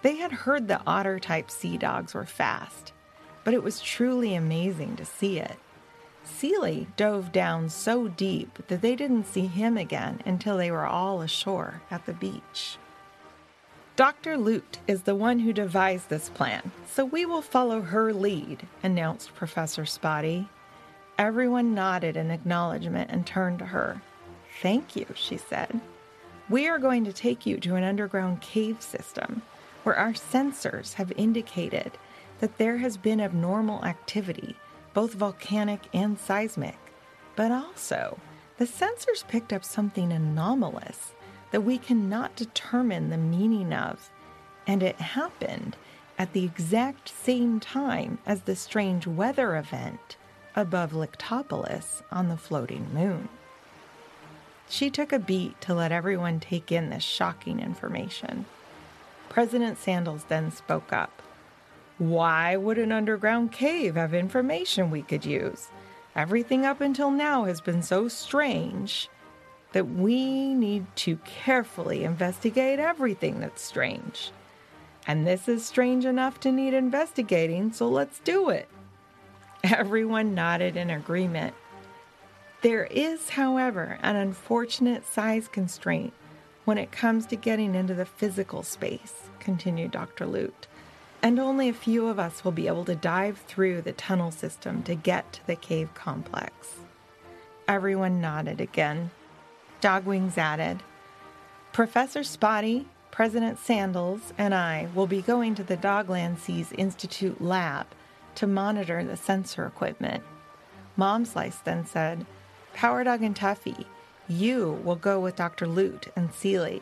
They 0.02 0.16
had 0.16 0.32
heard 0.32 0.68
the 0.68 0.82
otter 0.88 1.20
type 1.20 1.52
sea 1.52 1.78
dogs 1.78 2.14
were 2.14 2.26
fast, 2.26 2.94
but 3.44 3.54
it 3.54 3.64
was 3.64 3.82
truly 3.82 4.34
amazing 4.36 4.96
to 4.98 5.06
see 5.06 5.40
it. 5.40 5.58
Seeley 6.24 6.88
dove 6.98 7.32
down 7.32 7.70
so 7.70 8.08
deep 8.08 8.60
that 8.68 8.82
they 8.82 8.96
didn't 8.96 9.26
see 9.26 9.48
him 9.48 9.78
again 9.78 10.22
until 10.26 10.58
they 10.58 10.72
were 10.72 10.86
all 10.86 11.22
ashore 11.22 11.82
at 11.90 12.06
the 12.06 12.14
beach. 12.14 12.78
Dr. 13.98 14.38
Lute 14.38 14.78
is 14.86 15.02
the 15.02 15.16
one 15.16 15.40
who 15.40 15.52
devised 15.52 16.08
this 16.08 16.30
plan, 16.30 16.72
so 16.88 17.04
we 17.04 17.26
will 17.26 17.42
follow 17.42 17.82
her 17.82 18.14
lead, 18.14 18.68
announced 18.84 19.34
Professor 19.34 19.88
Spotty. 19.88 20.48
Everyone 21.18 21.74
nodded 21.74 22.16
in 22.16 22.30
acknowledgement 22.30 23.10
and 23.10 23.26
turned 23.26 23.58
to 23.58 23.66
her. 23.66 24.00
Thank 24.62 24.96
you, 24.96 25.08
she 25.16 25.38
said. 25.38 25.82
We 26.48 26.68
are 26.68 26.78
going 26.78 27.06
to 27.06 27.12
take 27.12 27.48
you 27.48 27.58
to 27.58 27.74
an 27.74 27.84
underground 27.84 28.40
cave 28.40 28.84
system 28.84 29.42
where 29.82 29.96
our 29.96 30.14
sensors 30.14 30.94
have 30.94 31.12
indicated 31.14 31.94
that 32.40 32.60
there 32.60 32.78
has 32.78 32.98
been 32.98 33.20
abnormal 33.20 33.84
activity, 33.84 34.56
both 34.94 35.16
volcanic 35.16 35.82
and 35.92 36.20
seismic. 36.20 36.78
But 37.36 37.52
also, 37.52 38.20
the 38.60 38.66
sensors 38.66 39.28
picked 39.28 39.52
up 39.52 39.66
something 39.66 40.12
anomalous 40.12 41.14
that 41.52 41.62
we 41.62 41.78
cannot 41.78 42.36
determine 42.36 43.10
the 43.10 43.18
meaning 43.18 43.74
of, 43.74 44.10
and 44.66 44.84
it 44.84 44.98
happened 44.98 45.76
at 46.18 46.34
the 46.34 46.44
exact 46.44 47.10
same 47.10 47.60
time 47.60 48.18
as 48.26 48.42
the 48.42 48.56
strange 48.56 49.08
weather 49.08 49.56
event 49.56 50.18
above 50.56 50.92
Lictopolis 50.92 52.02
on 52.12 52.28
the 52.28 52.38
floating 52.38 52.94
moon. 52.94 53.30
She 54.70 54.90
took 54.90 55.14
a 55.14 55.20
beat 55.20 55.60
to 55.62 55.74
let 55.74 55.92
everyone 55.92 56.40
take 56.40 56.72
in 56.72 56.90
this 56.90 57.04
shocking 57.04 57.60
information. 57.60 58.46
President 59.30 59.78
Sandals 59.78 60.26
then 60.26 60.52
spoke 60.52 60.92
up. 60.92 61.22
Why 61.98 62.58
would 62.58 62.78
an 62.78 62.92
underground 62.92 63.52
cave 63.52 63.96
have 63.96 64.14
information 64.14 64.92
we 64.92 65.04
could 65.04 65.26
use? 65.26 65.68
Everything 66.16 66.66
up 66.66 66.82
until 66.82 67.12
now 67.12 67.46
has 67.46 67.62
been 67.62 67.82
so 67.82 68.08
strange 68.08 69.10
that 69.78 69.86
we 69.86 70.56
need 70.56 70.84
to 70.96 71.18
carefully 71.18 72.04
investigate 72.04 72.80
everything 72.80 73.40
that's 73.40 73.62
strange. 73.62 74.32
And 75.06 75.28
this 75.28 75.48
is 75.48 75.64
strange 75.64 76.04
enough 76.04 76.40
to 76.40 76.52
need 76.52 76.74
investigating, 76.74 77.72
so 77.72 77.88
let's 77.88 78.18
do 78.22 78.50
it. 78.50 78.68
Everyone 79.64 80.34
nodded 80.34 80.78
in 80.78 80.90
agreement. 80.90 81.54
There 82.64 82.86
is, 82.86 83.30
however, 83.30 84.00
an 84.02 84.16
unfortunate 84.16 85.06
size 85.06 85.48
constraint 85.48 86.14
when 86.66 86.80
it 86.80 86.92
comes 86.92 87.28
to 87.28 87.36
getting 87.36 87.76
into 87.76 87.94
the 87.94 88.04
physical 88.04 88.64
space, 88.64 89.30
continued 89.40 89.92
Dr. 89.92 90.26
Lute, 90.26 90.66
and 91.22 91.38
only 91.38 91.70
a 91.70 91.74
few 91.74 92.08
of 92.08 92.18
us 92.18 92.44
will 92.44 92.52
be 92.52 92.66
able 92.66 92.86
to 92.86 92.96
dive 92.96 93.38
through 93.46 93.84
the 93.84 93.94
tunnel 93.94 94.32
system 94.32 94.82
to 94.82 94.96
get 94.96 95.34
to 95.34 95.46
the 95.46 95.56
cave 95.56 95.94
complex. 95.94 96.78
Everyone 97.68 98.20
nodded 98.20 98.60
again. 98.60 99.12
Dogwings 99.82 100.38
added, 100.38 100.84
Professor 101.72 102.24
Spotty, 102.24 102.88
President 103.12 103.60
Sandals, 103.60 104.34
and 104.38 104.54
I 104.54 104.88
will 104.96 105.08
be 105.08 105.22
going 105.22 105.56
to 105.56 105.64
the 105.64 105.78
Dogland 105.78 106.40
Seas 106.40 106.72
Institute 106.72 107.42
lab 107.42 107.88
to 108.36 108.48
monitor 108.48 109.04
the 109.04 109.18
sensor 109.18 109.66
equipment. 109.66 110.24
Mom 110.96 111.26
Slice 111.26 111.58
then 111.58 111.86
said, 111.86 112.26
Power 112.74 113.04
Dog 113.04 113.22
and 113.22 113.36
Tuffy, 113.36 113.86
you 114.28 114.82
will 114.84 114.96
go 114.96 115.20
with 115.20 115.36
Dr. 115.36 115.68
Lute 115.68 116.08
and 116.16 116.34
Seeley. 116.34 116.82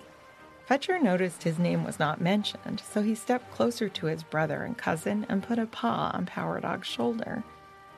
Fetcher 0.66 0.98
noticed 0.98 1.44
his 1.44 1.60
name 1.60 1.84
was 1.84 2.00
not 2.00 2.20
mentioned, 2.20 2.82
so 2.92 3.02
he 3.02 3.14
stepped 3.14 3.54
closer 3.54 3.88
to 3.88 4.08
his 4.08 4.24
brother 4.24 4.64
and 4.64 4.78
cousin 4.78 5.26
and 5.30 5.44
put 5.44 5.60
a 5.60 5.68
paw 5.68 6.12
on 6.14 6.26
Power 6.26 6.60
Dog's 6.60 6.88
shoulder. 6.88 7.44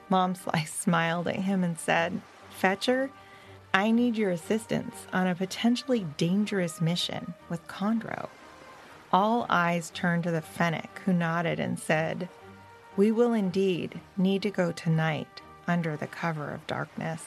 Mom 0.10 0.36
Slice 0.36 0.74
smiled 0.80 1.28
at 1.28 1.38
him 1.38 1.64
and 1.64 1.80
said, 1.80 2.22
Fetcher, 2.50 3.10
I 3.74 3.92
need 3.92 4.18
your 4.18 4.32
assistance 4.32 5.08
on 5.14 5.28
a 5.28 5.36
potentially 5.36 6.06
dangerous 6.18 6.82
mission 6.82 7.34
with 7.50 7.68
Chondro. 7.68 8.30
All 9.14 9.46
eyes 9.50 9.90
turned 9.92 10.24
to 10.24 10.32
the 10.32 10.42
Fennec, 10.42 11.02
who 11.06 11.14
nodded 11.14 11.60
and 11.60 11.80
said, 11.80 12.28
We 12.96 13.12
will 13.12 13.34
indeed 13.34 14.00
need 14.18 14.42
to 14.42 14.50
go 14.50 14.72
tonight 14.72 15.42
under 15.68 15.96
the 15.96 16.08
cover 16.08 16.52
of 16.52 16.66
darkness. 16.68 17.24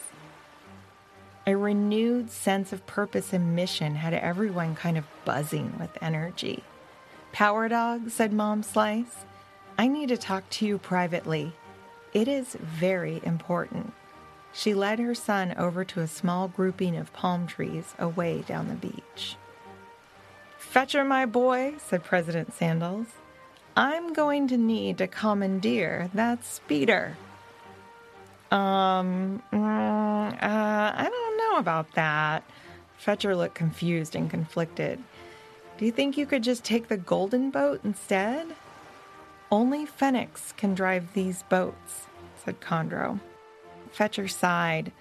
A 1.47 1.56
renewed 1.56 2.30
sense 2.30 2.73
of 2.73 2.87
purpose 2.87 3.32
and 3.32 3.56
mission 3.56 3.94
had 3.94 4.14
everyone 4.14 4.75
kind 4.75 4.99
of 4.99 5.04
buzzing 5.25 5.75
with 5.78 5.90
energy. 6.02 6.62
Power 7.32 7.68
Dog, 7.68 8.11
said 8.11 8.32
Mom 8.32 8.62
Slice, 8.62 9.25
I 9.78 9.87
need 9.87 10.09
to 10.11 10.16
talk 10.16 10.49
to 10.50 10.66
you 10.66 10.78
privately. 10.78 11.52
It 12.12 12.28
is 12.28 12.54
very 12.54 13.20
important. 13.23 13.94
She 14.52 14.75
led 14.75 14.99
her 14.99 15.14
son 15.14 15.54
over 15.57 15.85
to 15.85 16.00
a 16.00 16.09
small 16.09 16.49
grouping 16.49 16.97
of 16.97 17.12
palm 17.12 17.47
trees 17.47 17.95
away 17.99 18.42
down 18.42 18.69
the 18.69 18.75
beach. 18.75 19.37
Fetcher, 20.59 21.04
my 21.04 21.26
boy, 21.26 21.75
said 21.78 22.04
President 22.04 22.52
Sandals. 22.54 23.07
I'm 23.76 24.12
going 24.12 24.49
to 24.49 24.57
need 24.57 24.99
to 24.99 25.07
commandeer 25.07 26.11
that 26.14 26.45
speeder. 26.45 27.16
Um, 28.50 29.42
mm, 29.52 30.33
uh, 30.33 30.37
I 30.42 31.09
don't 31.09 31.38
know 31.38 31.59
about 31.59 31.92
that. 31.92 32.42
Fetcher 32.99 33.35
looked 33.37 33.54
confused 33.54 34.14
and 34.14 34.28
conflicted. 34.28 35.02
Do 35.78 35.87
you 35.87 35.92
think 35.92 36.19
you 36.19 36.26
could 36.26 36.42
just 36.42 36.64
take 36.64 36.88
the 36.88 36.97
golden 36.97 37.50
boat 37.50 37.80
instead? 37.85 38.49
Only 39.50 39.87
Fennecs 39.87 40.52
can 40.57 40.75
drive 40.75 41.14
these 41.14 41.42
boats, 41.45 42.07
said 42.45 42.61
Chondro. 42.61 43.21
Fetcher 43.92 44.28
sighed 44.28 44.92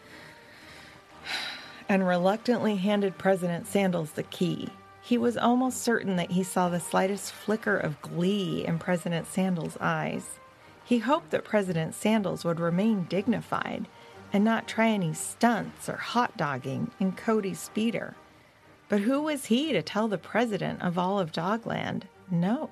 and 1.88 2.08
reluctantly 2.08 2.76
handed 2.76 3.18
President 3.18 3.68
Sandals 3.68 4.12
the 4.12 4.24
key. 4.24 4.70
He 5.02 5.18
was 5.18 5.38
almost 5.38 5.82
certain 5.82 6.18
that 6.18 6.32
he 6.32 6.44
saw 6.44 6.70
the 6.70 6.80
slightest 6.80 7.32
flicker 7.32 7.78
of 7.78 8.02
glee 8.02 8.66
in 8.66 8.78
President 8.78 9.26
Sandals' 9.28 9.78
eyes. 9.82 10.40
He 10.86 11.00
hoped 11.00 11.32
that 11.32 11.44
President 11.44 11.96
Sandals 11.96 12.46
would 12.46 12.60
remain 12.60 13.06
dignified 13.06 13.88
and 14.32 14.44
not 14.44 14.68
try 14.68 14.90
any 14.90 15.14
stunts 15.14 15.90
or 15.90 15.98
hot 15.98 16.38
dogging 16.38 16.92
in 17.00 17.14
Cody's 17.14 17.60
speeder. 17.60 18.16
But 18.88 19.02
who 19.02 19.22
was 19.24 19.46
he 19.46 19.72
to 19.74 19.82
tell 19.82 20.08
the 20.08 20.18
president 20.18 20.82
of 20.82 20.98
all 20.98 21.20
of 21.20 21.32
Dogland 21.32 22.04
no? 22.30 22.70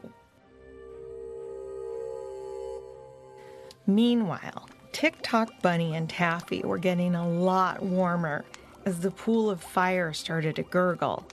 Meanwhile, 3.85 4.69
Tick 4.97 5.21
Tock 5.21 5.51
Bunny 5.61 5.95
and 5.95 6.09
Taffy 6.09 6.63
were 6.63 6.79
getting 6.79 7.13
a 7.13 7.29
lot 7.29 7.83
warmer 7.83 8.43
as 8.83 9.01
the 9.01 9.11
pool 9.11 9.47
of 9.47 9.61
fire 9.61 10.11
started 10.11 10.55
to 10.55 10.63
gurgle, 10.63 11.23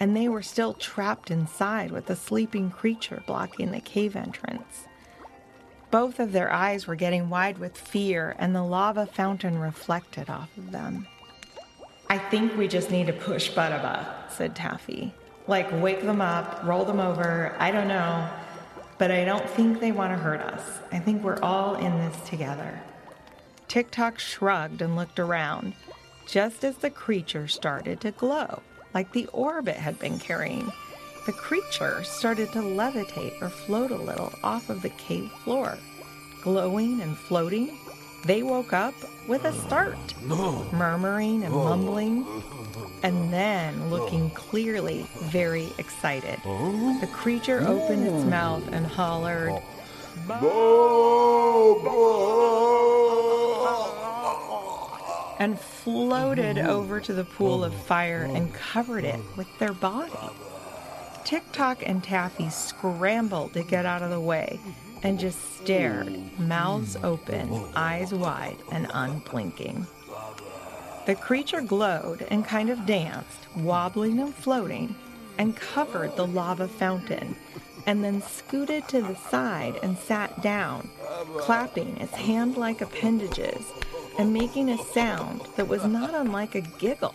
and 0.00 0.16
they 0.16 0.28
were 0.28 0.42
still 0.42 0.74
trapped 0.74 1.30
inside 1.30 1.92
with 1.92 2.06
the 2.06 2.16
sleeping 2.16 2.68
creature 2.68 3.22
blocking 3.24 3.70
the 3.70 3.78
cave 3.78 4.16
entrance. 4.16 4.88
Both 5.92 6.18
of 6.18 6.32
their 6.32 6.52
eyes 6.52 6.88
were 6.88 6.96
getting 6.96 7.30
wide 7.30 7.58
with 7.58 7.78
fear, 7.78 8.34
and 8.40 8.56
the 8.56 8.64
lava 8.64 9.06
fountain 9.06 9.56
reflected 9.56 10.28
off 10.28 10.50
of 10.56 10.72
them. 10.72 11.06
I 12.10 12.18
think 12.18 12.56
we 12.56 12.66
just 12.66 12.90
need 12.90 13.06
to 13.06 13.12
push 13.12 13.52
Butaba, 13.52 14.28
said 14.32 14.56
Taffy. 14.56 15.14
Like, 15.46 15.70
wake 15.80 16.02
them 16.02 16.20
up, 16.20 16.60
roll 16.64 16.84
them 16.84 16.98
over, 16.98 17.54
I 17.60 17.70
don't 17.70 17.86
know. 17.86 18.28
but 18.98 19.12
I 19.12 19.24
don't 19.24 19.48
think 19.50 19.78
they 19.78 19.92
want 19.92 20.12
to 20.12 20.16
hurt 20.18 20.40
us. 20.40 20.80
I 20.90 20.98
think 20.98 21.22
we're 21.22 21.38
all 21.40 21.76
in 21.76 21.96
this 21.98 22.16
together. 22.28 22.82
Tick 23.68 23.90
Tock 23.90 24.18
shrugged 24.18 24.80
and 24.80 24.96
looked 24.96 25.18
around, 25.18 25.74
just 26.26 26.64
as 26.64 26.76
the 26.76 26.90
creature 26.90 27.48
started 27.48 28.00
to 28.00 28.12
glow, 28.12 28.62
like 28.94 29.12
the 29.12 29.26
orb 29.32 29.68
it 29.68 29.76
had 29.76 29.98
been 29.98 30.18
carrying. 30.18 30.72
The 31.26 31.32
creature 31.32 32.04
started 32.04 32.52
to 32.52 32.60
levitate 32.60 33.42
or 33.42 33.48
float 33.48 33.90
a 33.90 33.96
little 33.96 34.32
off 34.44 34.70
of 34.70 34.82
the 34.82 34.90
cave 34.90 35.30
floor. 35.42 35.76
Glowing 36.42 37.00
and 37.00 37.18
floating, 37.18 37.76
they 38.24 38.44
woke 38.44 38.72
up 38.72 38.94
with 39.26 39.44
a 39.44 39.52
start, 39.52 39.98
murmuring 40.72 41.42
and 41.42 41.52
mumbling, 41.52 42.24
and 43.02 43.32
then 43.32 43.90
looking 43.90 44.30
clearly 44.30 45.06
very 45.24 45.72
excited. 45.78 46.40
Oh. 46.44 46.98
The 47.00 47.08
creature 47.08 47.66
opened 47.66 48.06
its 48.06 48.24
mouth 48.24 48.66
and 48.72 48.86
hollered, 48.86 49.60
and 55.38 55.58
floated 55.58 56.58
over 56.58 57.00
to 57.00 57.12
the 57.12 57.24
pool 57.24 57.64
of 57.64 57.74
fire 57.74 58.22
and 58.22 58.52
covered 58.54 59.04
it 59.04 59.20
with 59.36 59.46
their 59.58 59.72
body. 59.72 60.12
Tick 61.24 61.42
Tock 61.52 61.82
and 61.84 62.02
Taffy 62.02 62.48
scrambled 62.50 63.52
to 63.52 63.62
get 63.62 63.84
out 63.84 64.02
of 64.02 64.10
the 64.10 64.20
way 64.20 64.60
and 65.02 65.18
just 65.18 65.56
stared, 65.56 66.38
mouths 66.38 66.96
open, 67.02 67.64
eyes 67.74 68.14
wide, 68.14 68.56
and 68.72 68.88
unblinking. 68.92 69.86
The 71.06 71.14
creature 71.14 71.60
glowed 71.60 72.26
and 72.30 72.44
kind 72.44 72.70
of 72.70 72.86
danced, 72.86 73.46
wobbling 73.56 74.18
and 74.20 74.34
floating, 74.34 74.96
and 75.38 75.56
covered 75.56 76.16
the 76.16 76.26
lava 76.26 76.66
fountain, 76.66 77.36
and 77.86 78.02
then 78.02 78.22
scooted 78.22 78.88
to 78.88 79.02
the 79.02 79.14
side 79.14 79.78
and 79.82 79.98
sat 79.98 80.42
down, 80.42 80.88
clapping 81.38 81.96
its 81.98 82.14
hand 82.14 82.56
like 82.56 82.80
appendages 82.80 83.72
and 84.18 84.32
making 84.32 84.70
a 84.70 84.78
sound 84.78 85.42
that 85.56 85.68
was 85.68 85.84
not 85.84 86.14
unlike 86.14 86.54
a 86.54 86.60
giggle. 86.60 87.14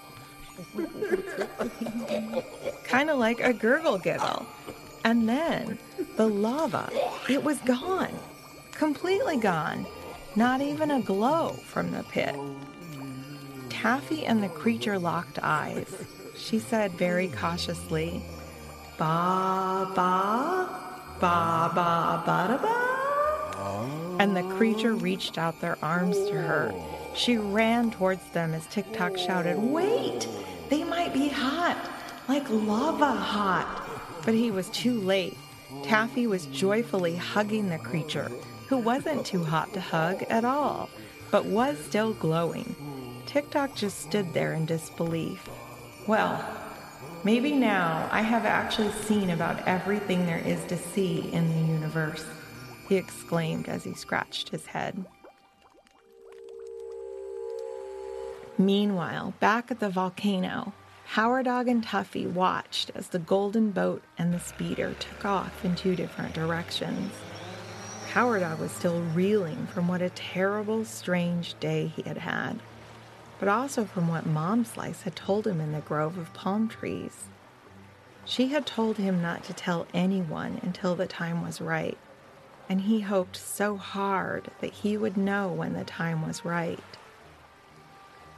kind 2.83 3.09
of 3.09 3.17
like 3.17 3.39
a 3.39 3.53
gurgle 3.53 3.97
giggle. 3.97 4.45
And 5.03 5.27
then 5.27 5.79
the 6.15 6.27
lava, 6.27 6.89
it 7.29 7.43
was 7.43 7.57
gone. 7.59 8.13
Completely 8.71 9.37
gone. 9.37 9.85
Not 10.35 10.61
even 10.61 10.91
a 10.91 11.01
glow 11.01 11.49
from 11.49 11.91
the 11.91 12.03
pit. 12.03 12.35
Taffy 13.69 14.25
and 14.25 14.43
the 14.43 14.49
creature 14.49 14.99
locked 14.99 15.39
eyes. 15.41 15.87
She 16.35 16.59
said 16.59 16.93
very 16.93 17.27
cautiously, 17.27 18.21
Ba 18.97 19.91
ba, 19.95 20.69
ba 21.19 21.71
ba 21.73 22.23
ba 22.25 22.47
da 22.47 22.57
ba. 22.57 23.00
And 24.21 24.37
the 24.37 24.43
creature 24.55 24.93
reached 24.93 25.39
out 25.39 25.61
their 25.61 25.79
arms 25.81 26.15
to 26.27 26.33
her. 26.33 26.75
She 27.15 27.37
ran 27.37 27.89
towards 27.89 28.23
them 28.29 28.53
as 28.53 28.67
Tick 28.67 28.85
Tock 28.93 29.17
shouted, 29.17 29.57
Wait! 29.57 30.27
They 30.69 30.83
might 30.83 31.11
be 31.11 31.27
hot, 31.27 31.75
like 32.27 32.47
lava 32.47 33.13
hot. 33.13 33.89
But 34.23 34.35
he 34.35 34.51
was 34.51 34.69
too 34.69 34.93
late. 34.93 35.35
Taffy 35.81 36.27
was 36.27 36.45
joyfully 36.45 37.15
hugging 37.15 37.69
the 37.69 37.79
creature, 37.79 38.31
who 38.67 38.77
wasn't 38.77 39.25
too 39.25 39.43
hot 39.43 39.73
to 39.73 39.81
hug 39.81 40.21
at 40.29 40.45
all, 40.45 40.91
but 41.31 41.45
was 41.45 41.79
still 41.79 42.13
glowing. 42.13 42.75
Tick 43.25 43.49
Tock 43.49 43.73
just 43.73 44.01
stood 44.01 44.35
there 44.35 44.53
in 44.53 44.67
disbelief. 44.67 45.49
Well, 46.05 46.45
maybe 47.23 47.53
now 47.53 48.07
I 48.11 48.21
have 48.21 48.45
actually 48.45 48.91
seen 48.91 49.31
about 49.31 49.67
everything 49.67 50.27
there 50.27 50.37
is 50.45 50.63
to 50.65 50.77
see 50.77 51.27
in 51.33 51.49
the 51.49 51.73
universe, 51.73 52.23
he 52.91 52.97
exclaimed 52.97 53.69
as 53.69 53.85
he 53.85 53.93
scratched 53.93 54.49
his 54.49 54.65
head. 54.65 55.05
Meanwhile, 58.57 59.33
back 59.39 59.71
at 59.71 59.79
the 59.79 59.89
volcano, 59.89 60.73
Power 61.07 61.41
Dog 61.41 61.69
and 61.69 61.85
Tuffy 61.85 62.29
watched 62.29 62.91
as 62.93 63.07
the 63.07 63.19
golden 63.19 63.71
boat 63.71 64.03
and 64.17 64.33
the 64.33 64.41
speeder 64.41 64.93
took 64.99 65.23
off 65.23 65.63
in 65.63 65.73
two 65.73 65.95
different 65.95 66.33
directions. 66.33 67.13
Power 68.09 68.41
Dog 68.41 68.59
was 68.59 68.73
still 68.73 68.99
reeling 68.99 69.67
from 69.67 69.87
what 69.87 70.01
a 70.01 70.09
terrible, 70.09 70.83
strange 70.83 71.57
day 71.61 71.87
he 71.95 72.01
had 72.01 72.17
had, 72.17 72.59
but 73.39 73.47
also 73.47 73.85
from 73.85 74.09
what 74.09 74.25
Mom 74.25 74.65
Slice 74.65 75.03
had 75.03 75.15
told 75.15 75.47
him 75.47 75.61
in 75.61 75.71
the 75.71 75.79
grove 75.79 76.17
of 76.17 76.33
palm 76.33 76.67
trees. 76.67 77.29
She 78.25 78.49
had 78.49 78.65
told 78.65 78.97
him 78.97 79.21
not 79.21 79.45
to 79.45 79.53
tell 79.53 79.87
anyone 79.93 80.59
until 80.61 80.93
the 80.93 81.07
time 81.07 81.41
was 81.41 81.61
right, 81.61 81.97
and 82.71 82.79
he 82.79 83.01
hoped 83.01 83.35
so 83.35 83.75
hard 83.75 84.49
that 84.61 84.71
he 84.71 84.95
would 84.95 85.17
know 85.17 85.49
when 85.49 85.73
the 85.73 85.83
time 85.83 86.25
was 86.25 86.45
right. 86.45 86.79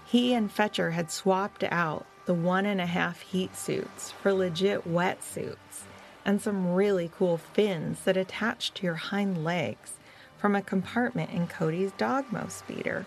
He 0.07 0.33
and 0.33 0.51
Fetcher 0.51 0.89
had 0.89 1.11
swapped 1.11 1.63
out 1.65 2.07
the 2.25 2.33
one 2.33 2.65
and 2.65 2.81
a 2.81 2.87
half 2.87 3.21
heat 3.21 3.55
suits 3.55 4.09
for 4.09 4.33
legit 4.33 4.91
wetsuits 4.91 5.83
and 6.25 6.41
some 6.41 6.73
really 6.73 7.11
cool 7.15 7.37
fins 7.37 7.99
that 8.05 8.17
attached 8.17 8.73
to 8.73 8.87
your 8.87 8.95
hind 8.95 9.43
legs 9.43 9.97
from 10.39 10.55
a 10.55 10.63
compartment 10.63 11.29
in 11.29 11.45
Cody's 11.45 11.91
Dogmo 11.91 12.49
speeder. 12.49 13.05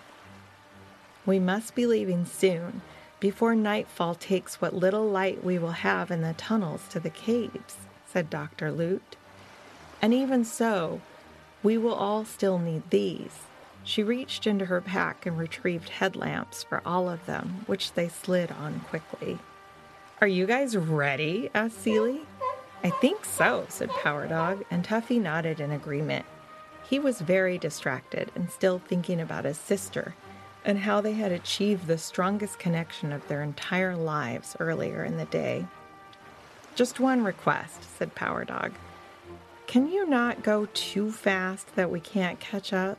We 1.27 1.41
must 1.41 1.75
be 1.75 1.87
leaving 1.87 2.25
soon 2.25 2.83
before 3.19 3.57
nightfall 3.57 4.15
takes 4.15 4.61
what 4.61 4.77
little 4.77 5.11
light 5.11 5.43
we 5.43 5.59
will 5.59 5.73
have 5.73 6.12
in 6.12 6.23
the 6.23 6.35
tunnels 6.35 6.87
to 6.91 7.01
the 7.01 7.11
caves, 7.11 7.79
said 8.07 8.31
Dr. 8.31 8.71
Lute. 8.71 9.17
And 10.01 10.15
even 10.15 10.45
so, 10.45 11.01
we 11.67 11.77
will 11.77 11.95
all 11.95 12.25
still 12.25 12.61
need 12.61 12.89
these. 12.91 13.41
She 13.83 14.05
reached 14.05 14.47
into 14.47 14.67
her 14.67 14.81
pack 14.81 15.27
and 15.27 15.37
retrieved 15.37 15.89
headlamps 15.89 16.63
for 16.63 16.81
all 16.87 17.09
of 17.09 17.27
them, 17.27 17.65
which 17.67 17.95
they 17.95 18.07
slid 18.09 18.53
on 18.53 18.79
quickly. 18.89 19.41
Are 20.21 20.29
you 20.29 20.47
guys 20.47 20.77
ready? 20.77 21.51
asked 21.55 21.83
Seely. 21.83 22.21
I 22.85 22.91
think 22.91 23.25
so, 23.25 23.67
said 23.69 23.91
Power 23.91 24.29
Dog, 24.29 24.65
and 24.71 24.85
Tuffy 24.85 25.21
nodded 25.21 25.59
in 25.59 25.73
agreement. 25.73 26.25
He 26.89 27.01
was 27.01 27.21
very 27.21 27.59
distracted 27.59 28.31
and 28.37 28.49
still 28.49 28.79
thinking 28.79 29.21
about 29.21 29.45
his 29.45 29.59
sister 29.59 30.15
and 30.65 30.79
how 30.79 31.01
they 31.01 31.15
had 31.15 31.33
achieved 31.33 31.89
the 31.89 31.99
strongest 31.99 32.61
connection 32.61 33.11
of 33.11 33.27
their 33.27 33.43
entire 33.43 33.97
lives 33.97 34.55
earlier 34.61 35.05
in 35.05 35.17
the 35.17 35.25
day. 35.25 35.67
Just 36.77 37.01
one 37.01 37.25
request, 37.25 37.99
said 37.99 38.15
Power 38.15 38.45
Dog. 38.45 38.71
Can 39.67 39.91
you 39.91 40.07
not 40.07 40.45
go 40.45 40.69
too 40.75 41.11
fast 41.11 41.75
that 41.75 41.91
we 41.91 41.99
can't 41.99 42.39
catch 42.39 42.73
up? 42.73 42.99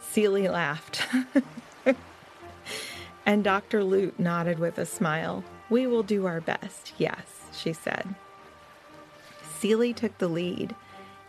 Seely 0.00 0.48
laughed. 0.48 1.06
and 3.26 3.44
Dr. 3.44 3.84
Lute 3.84 4.18
nodded 4.18 4.58
with 4.58 4.78
a 4.78 4.86
smile. 4.86 5.44
We 5.68 5.86
will 5.86 6.02
do 6.02 6.26
our 6.26 6.40
best, 6.40 6.94
yes, 6.96 7.26
she 7.52 7.72
said. 7.72 8.14
Seely 9.58 9.92
took 9.92 10.16
the 10.18 10.28
lead, 10.28 10.74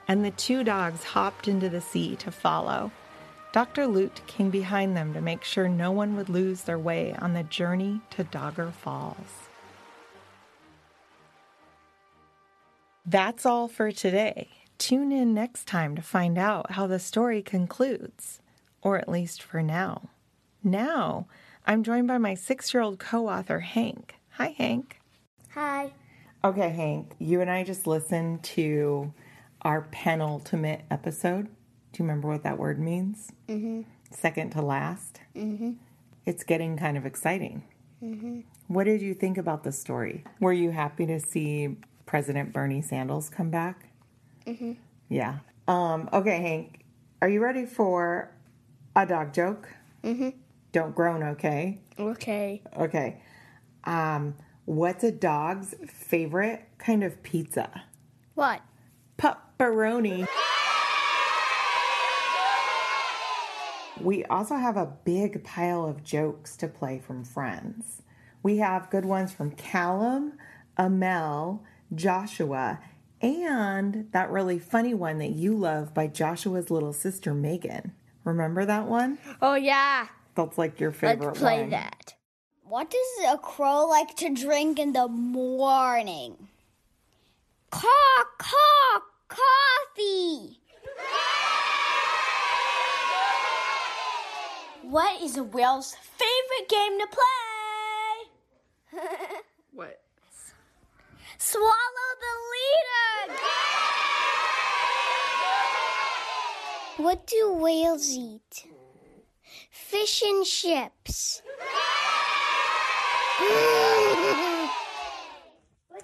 and 0.07 0.23
the 0.23 0.31
two 0.31 0.63
dogs 0.63 1.03
hopped 1.03 1.47
into 1.47 1.69
the 1.69 1.81
sea 1.81 2.15
to 2.17 2.31
follow. 2.31 2.91
Dr. 3.51 3.87
Lute 3.87 4.21
came 4.27 4.49
behind 4.49 4.95
them 4.95 5.13
to 5.13 5.21
make 5.21 5.43
sure 5.43 5.67
no 5.67 5.91
one 5.91 6.15
would 6.15 6.29
lose 6.29 6.63
their 6.63 6.79
way 6.79 7.13
on 7.19 7.33
the 7.33 7.43
journey 7.43 8.01
to 8.11 8.23
Dogger 8.23 8.71
Falls. 8.71 9.44
That's 13.05 13.45
all 13.45 13.67
for 13.67 13.91
today. 13.91 14.49
Tune 14.79 15.11
in 15.11 15.33
next 15.33 15.67
time 15.67 15.95
to 15.95 16.01
find 16.01 16.39
out 16.39 16.71
how 16.71 16.87
the 16.87 16.97
story 16.97 17.43
concludes, 17.43 18.41
or 18.81 18.97
at 18.97 19.07
least 19.07 19.43
for 19.43 19.61
now. 19.61 20.09
Now, 20.63 21.27
I'm 21.67 21.83
joined 21.83 22.07
by 22.07 22.17
my 22.17 22.33
six 22.33 22.73
year 22.73 22.81
old 22.81 22.97
co 22.97 23.29
author, 23.29 23.59
Hank. 23.59 24.15
Hi, 24.31 24.55
Hank. 24.57 24.99
Hi. 25.53 25.93
Okay, 26.43 26.69
Hank, 26.69 27.11
you 27.19 27.41
and 27.41 27.49
I 27.49 27.63
just 27.63 27.85
listened 27.85 28.43
to 28.43 29.13
our 29.61 29.81
penultimate 29.91 30.81
episode. 30.89 31.45
Do 31.45 32.03
you 32.03 32.05
remember 32.05 32.27
what 32.27 32.43
that 32.43 32.57
word 32.57 32.79
means? 32.79 33.31
Mm-hmm. 33.47 33.81
Second 34.11 34.51
to 34.51 34.61
last? 34.61 35.21
Mm-hmm. 35.35 35.73
It's 36.25 36.43
getting 36.43 36.75
kind 36.75 36.97
of 36.97 37.05
exciting. 37.05 37.63
Mm-hmm. 38.03 38.41
What 38.67 38.85
did 38.85 39.01
you 39.01 39.13
think 39.13 39.37
about 39.37 39.63
the 39.63 39.71
story? 39.71 40.23
Were 40.39 40.53
you 40.53 40.71
happy 40.71 41.05
to 41.05 41.19
see 41.19 41.77
President 42.05 42.53
Bernie 42.53 42.81
Sanders 42.81 43.29
come 43.29 43.49
back? 43.49 43.89
Mm-hmm. 44.45 44.73
Yeah. 45.09 45.39
Um, 45.67 46.09
okay, 46.13 46.41
Hank, 46.41 46.85
are 47.21 47.29
you 47.29 47.41
ready 47.41 47.65
for 47.65 48.31
a 48.95 49.05
dog 49.05 49.33
joke? 49.33 49.69
Mm-hmm. 50.03 50.29
Don't 50.71 50.95
groan, 50.95 51.23
okay? 51.23 51.79
Okay. 51.97 52.61
Okay. 52.77 53.21
Um, 53.85 54.35
what's 54.65 55.03
a 55.03 55.11
dog's 55.11 55.73
favorite 55.87 56.67
kind 56.77 57.03
of 57.03 57.23
pizza? 57.23 57.83
What? 58.35 58.61
Pepperoni. 59.17 60.27
We 64.01 64.25
also 64.25 64.55
have 64.55 64.75
a 64.75 64.91
big 65.05 65.43
pile 65.43 65.85
of 65.85 66.03
jokes 66.03 66.57
to 66.57 66.67
play 66.67 66.99
from 66.99 67.23
friends. 67.23 68.01
We 68.43 68.57
have 68.57 68.89
good 68.89 69.05
ones 69.05 69.31
from 69.31 69.51
Callum, 69.51 70.33
Amel, 70.77 71.63
Joshua, 71.93 72.79
and 73.21 74.07
that 74.11 74.29
really 74.29 74.59
funny 74.59 74.93
one 74.93 75.17
that 75.19 75.31
you 75.31 75.55
love 75.55 75.93
by 75.93 76.07
Joshua's 76.07 76.69
little 76.71 76.93
sister 76.93 77.33
Megan. 77.33 77.93
Remember 78.23 78.65
that 78.65 78.87
one? 78.87 79.17
Oh, 79.41 79.55
yeah. 79.55 80.07
That's 80.35 80.57
like 80.57 80.79
your 80.79 80.91
favorite 80.91 81.27
Let's 81.27 81.39
play 81.39 81.61
one. 81.61 81.69
that. 81.71 82.13
What 82.63 82.89
does 82.89 83.33
a 83.33 83.37
crow 83.37 83.85
like 83.87 84.15
to 84.17 84.33
drink 84.33 84.79
in 84.79 84.93
the 84.93 85.07
morning? 85.07 86.47
Caw, 87.69 88.23
caw, 88.39 88.99
coffee. 89.27 90.59
What 94.83 95.21
is 95.21 95.35
a 95.37 95.43
whale's 95.43 95.95
favorite 95.95 96.69
game 96.69 96.99
to 96.99 97.07
play? 97.07 99.01
What? 99.73 99.99
Swallow 101.37 102.11
the 102.21 102.35
leader. 102.53 103.39
What 106.97 107.27
do 107.27 107.53
whales 107.53 108.09
eat? 108.09 108.67
Fish 109.69 110.21
and 110.21 110.45
chips. 110.45 111.41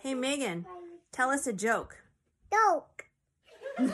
Hey, 0.02 0.14
Megan, 0.16 0.66
tell 1.12 1.30
us 1.30 1.48
a 1.48 1.54
joke. 1.54 1.98
Doke. 2.52 3.06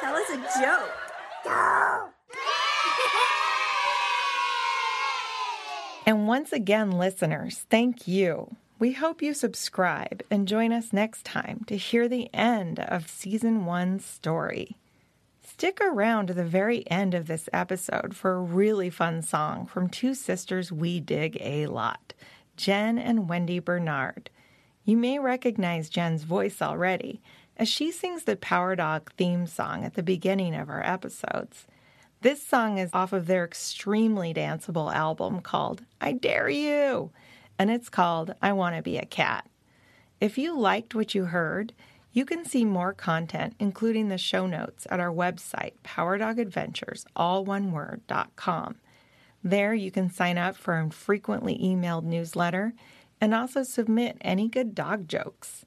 Tell 0.00 0.14
us 0.14 0.30
a 0.30 0.36
joke. 0.60 0.90
Doke. 1.44 2.12
And 6.06 6.28
once 6.28 6.52
again, 6.52 6.92
listeners, 6.92 7.64
thank 7.70 8.06
you. 8.06 8.56
We 8.78 8.92
hope 8.92 9.22
you 9.22 9.32
subscribe 9.32 10.22
and 10.30 10.46
join 10.46 10.70
us 10.70 10.92
next 10.92 11.24
time 11.24 11.64
to 11.66 11.78
hear 11.78 12.08
the 12.08 12.28
end 12.34 12.78
of 12.78 13.08
season 13.08 13.64
one's 13.64 14.04
story. 14.04 14.76
Stick 15.42 15.80
around 15.80 16.26
to 16.26 16.34
the 16.34 16.44
very 16.44 16.88
end 16.90 17.14
of 17.14 17.26
this 17.26 17.48
episode 17.54 18.14
for 18.14 18.34
a 18.34 18.42
really 18.42 18.90
fun 18.90 19.22
song 19.22 19.64
from 19.64 19.88
two 19.88 20.12
sisters 20.12 20.70
we 20.70 21.00
dig 21.00 21.38
a 21.40 21.68
lot, 21.68 22.12
Jen 22.58 22.98
and 22.98 23.30
Wendy 23.30 23.60
Bernard. 23.60 24.28
You 24.84 24.98
may 24.98 25.18
recognize 25.18 25.88
Jen's 25.88 26.24
voice 26.24 26.60
already, 26.60 27.22
as 27.56 27.70
she 27.70 27.90
sings 27.90 28.24
the 28.24 28.36
Power 28.36 28.76
Dog 28.76 29.10
theme 29.16 29.46
song 29.46 29.84
at 29.84 29.94
the 29.94 30.02
beginning 30.02 30.54
of 30.54 30.68
our 30.68 30.84
episodes. 30.84 31.66
This 32.20 32.42
song 32.42 32.76
is 32.76 32.90
off 32.92 33.14
of 33.14 33.26
their 33.26 33.46
extremely 33.46 34.34
danceable 34.34 34.92
album 34.92 35.40
called 35.40 35.82
I 35.98 36.12
Dare 36.12 36.50
You, 36.50 37.10
and 37.58 37.70
it's 37.70 37.88
called 37.88 38.34
I 38.40 38.52
Want 38.52 38.76
to 38.76 38.82
Be 38.82 38.98
a 38.98 39.06
Cat. 39.06 39.48
If 40.20 40.38
you 40.38 40.58
liked 40.58 40.94
what 40.94 41.14
you 41.14 41.26
heard, 41.26 41.72
you 42.12 42.24
can 42.24 42.44
see 42.44 42.64
more 42.64 42.94
content, 42.94 43.54
including 43.58 44.08
the 44.08 44.16
show 44.16 44.46
notes, 44.46 44.86
at 44.90 45.00
our 45.00 45.12
website, 45.12 45.74
powerdogadventures, 45.84 47.04
all 47.14 47.44
one 47.44 47.72
word, 47.72 48.00
dot 48.06 48.34
com. 48.36 48.76
There 49.44 49.74
you 49.74 49.90
can 49.90 50.10
sign 50.10 50.38
up 50.38 50.56
for 50.56 50.78
a 50.78 50.90
frequently 50.90 51.58
emailed 51.58 52.04
newsletter 52.04 52.72
and 53.20 53.34
also 53.34 53.62
submit 53.62 54.16
any 54.20 54.48
good 54.48 54.74
dog 54.74 55.08
jokes. 55.08 55.64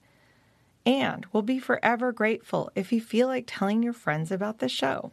And 0.85 1.25
we'll 1.31 1.43
be 1.43 1.59
forever 1.59 2.11
grateful 2.11 2.71
if 2.75 2.91
you 2.91 2.99
feel 2.99 3.27
like 3.27 3.45
telling 3.45 3.83
your 3.83 3.93
friends 3.93 4.31
about 4.31 4.57
the 4.57 4.69
show. 4.69 5.11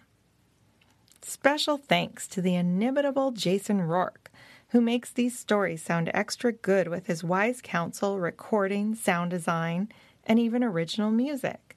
Special 1.20 1.76
thanks 1.76 2.26
to 2.28 2.40
the 2.40 2.54
inimitable 2.54 3.32
Jason 3.32 3.80
Roark, 3.80 4.28
who 4.68 4.80
makes 4.80 5.12
these 5.12 5.38
stories 5.38 5.82
sound 5.82 6.10
extra 6.12 6.52
good 6.52 6.88
with 6.88 7.06
his 7.06 7.22
wise 7.22 7.60
counsel, 7.62 8.18
recording, 8.18 8.94
sound 8.94 9.30
design, 9.30 9.88
and 10.24 10.38
even 10.38 10.64
original 10.64 11.10
music. 11.10 11.76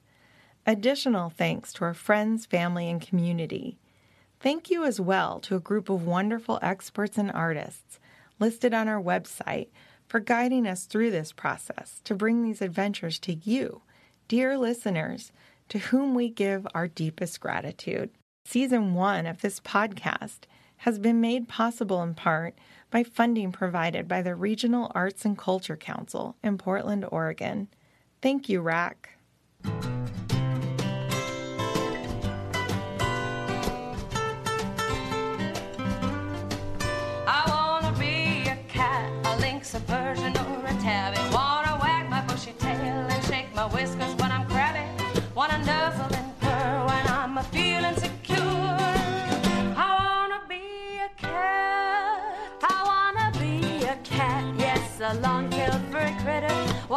Additional 0.66 1.30
thanks 1.30 1.72
to 1.72 1.84
our 1.84 1.94
friends, 1.94 2.46
family, 2.46 2.88
and 2.88 3.00
community. 3.00 3.78
Thank 4.40 4.70
you 4.70 4.84
as 4.84 5.00
well 5.00 5.38
to 5.40 5.56
a 5.56 5.60
group 5.60 5.88
of 5.88 6.06
wonderful 6.06 6.58
experts 6.62 7.18
and 7.18 7.30
artists 7.30 7.98
listed 8.38 8.74
on 8.74 8.88
our 8.88 9.00
website 9.00 9.68
for 10.06 10.18
guiding 10.18 10.66
us 10.66 10.86
through 10.86 11.10
this 11.10 11.32
process 11.32 12.00
to 12.04 12.14
bring 12.14 12.42
these 12.42 12.60
adventures 12.60 13.18
to 13.20 13.34
you, 13.34 13.82
dear 14.28 14.58
listeners, 14.58 15.30
to 15.68 15.78
whom 15.78 16.14
we 16.14 16.28
give 16.28 16.66
our 16.74 16.88
deepest 16.88 17.40
gratitude. 17.40 18.10
Season 18.44 18.94
one 18.94 19.26
of 19.26 19.40
this 19.40 19.60
podcast 19.60 20.40
has 20.78 20.98
been 20.98 21.20
made 21.20 21.46
possible 21.46 22.02
in 22.02 22.14
part 22.14 22.58
by 22.90 23.02
funding 23.04 23.52
provided 23.52 24.08
by 24.08 24.22
the 24.22 24.34
Regional 24.34 24.90
Arts 24.94 25.24
and 25.24 25.38
Culture 25.38 25.76
Council 25.76 26.36
in 26.42 26.58
Portland, 26.58 27.04
Oregon. 27.10 27.68
Thank 28.20 28.48
you, 28.48 28.60
RAC. 28.60 29.19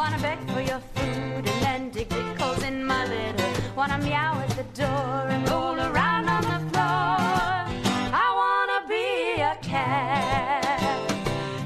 I 0.03 0.09
wanna 0.09 0.21
beg 0.21 0.51
for 0.51 0.59
your 0.59 0.81
food 0.95 1.47
and 1.47 1.63
then 1.63 1.89
dig 1.89 2.09
tickles 2.09 2.61
in 2.63 2.85
my 2.85 3.05
litter. 3.05 3.49
Wanna 3.73 3.99
meow 3.99 4.37
at 4.37 4.49
the 4.49 4.65
door 4.81 5.27
and 5.29 5.49
roll 5.49 5.79
around 5.79 6.27
on 6.27 6.43
the 6.43 6.59
floor. 6.71 7.15
I 8.25 8.27
wanna 8.41 8.79
be 8.89 9.41
a 9.41 9.55
cat. 9.61 10.99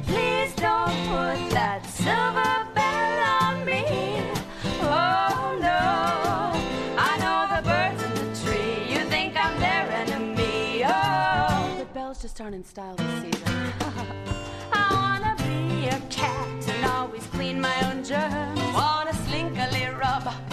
Please 0.05 0.53
don't 0.53 0.95
put 1.09 1.49
that 1.49 1.83
silver 1.87 2.53
bell 2.75 3.19
on 3.41 3.65
me. 3.65 3.83
Oh 4.83 5.57
no. 5.59 6.53
I 7.09 7.17
know 7.23 7.39
the 7.55 7.61
birds 7.67 8.03
in 8.03 8.13
the 8.21 8.29
tree. 8.43 8.93
You 8.93 9.03
think 9.09 9.35
I'm 9.35 9.59
their 9.59 9.89
enemy. 10.03 10.83
Oh. 10.85 11.75
The 11.79 11.85
bells 11.85 12.21
just 12.21 12.39
aren't 12.39 12.53
in 12.53 12.63
style 12.63 12.95
this 12.97 13.23
season. 13.23 13.73
I 14.71 14.85
wanna 14.93 15.35
be 15.43 15.87
a 15.87 15.99
cat 16.11 16.56
clean 17.47 17.61
my 17.61 17.75
own 17.89 18.03
germs. 18.03 18.59
Wanna 18.73 19.13
slinkily 19.25 19.85
rub, 19.97 20.46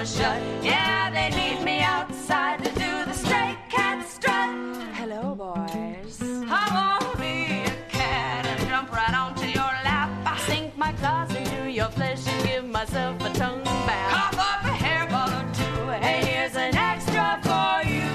door's 0.00 0.16
shut. 0.16 0.40
Yeah, 0.62 1.10
they 1.10 1.28
need 1.36 1.62
me 1.62 1.80
outside 1.80 2.64
to 2.64 2.70
do 2.70 3.04
the 3.04 3.12
stray 3.12 3.56
cat 3.68 4.08
strut. 4.08 4.50
Hello, 4.94 5.34
boys. 5.34 6.18
I 6.22 6.64
wanna 6.76 7.16
be 7.18 7.60
a 7.68 7.76
cat 7.88 8.46
and 8.46 8.68
jump 8.68 8.92
right 8.92 9.14
onto 9.14 9.46
your 9.46 9.72
lap. 9.84 10.10
I 10.24 10.38
sink 10.46 10.76
my 10.76 10.92
claws 10.92 11.34
into 11.34 11.70
your 11.70 11.90
flesh 11.90 12.26
and 12.26 12.46
give 12.46 12.64
myself 12.64 13.20
a 13.20 13.30
tongue 13.34 13.62
bath. 13.64 14.12
Cough 14.12 14.38
up 14.38 14.64
a 14.64 14.74
hairball 14.84 15.32
or 15.38 15.46
two. 15.60 15.80
Hey, 16.04 16.24
here's 16.24 16.56
an 16.56 16.74
extra 16.74 17.38
for 17.42 17.82
you. 17.94 18.10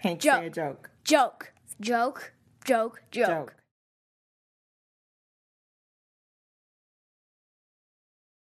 Hank, 0.03 0.21
Joke. 0.21 0.41
say 0.41 0.45
a 0.45 0.49
joke. 0.49 0.86
Joke. 1.07 1.53
Joke. 1.79 2.33
Joke. 2.65 3.01
Joke. 3.11 3.27
Joke. 3.27 3.55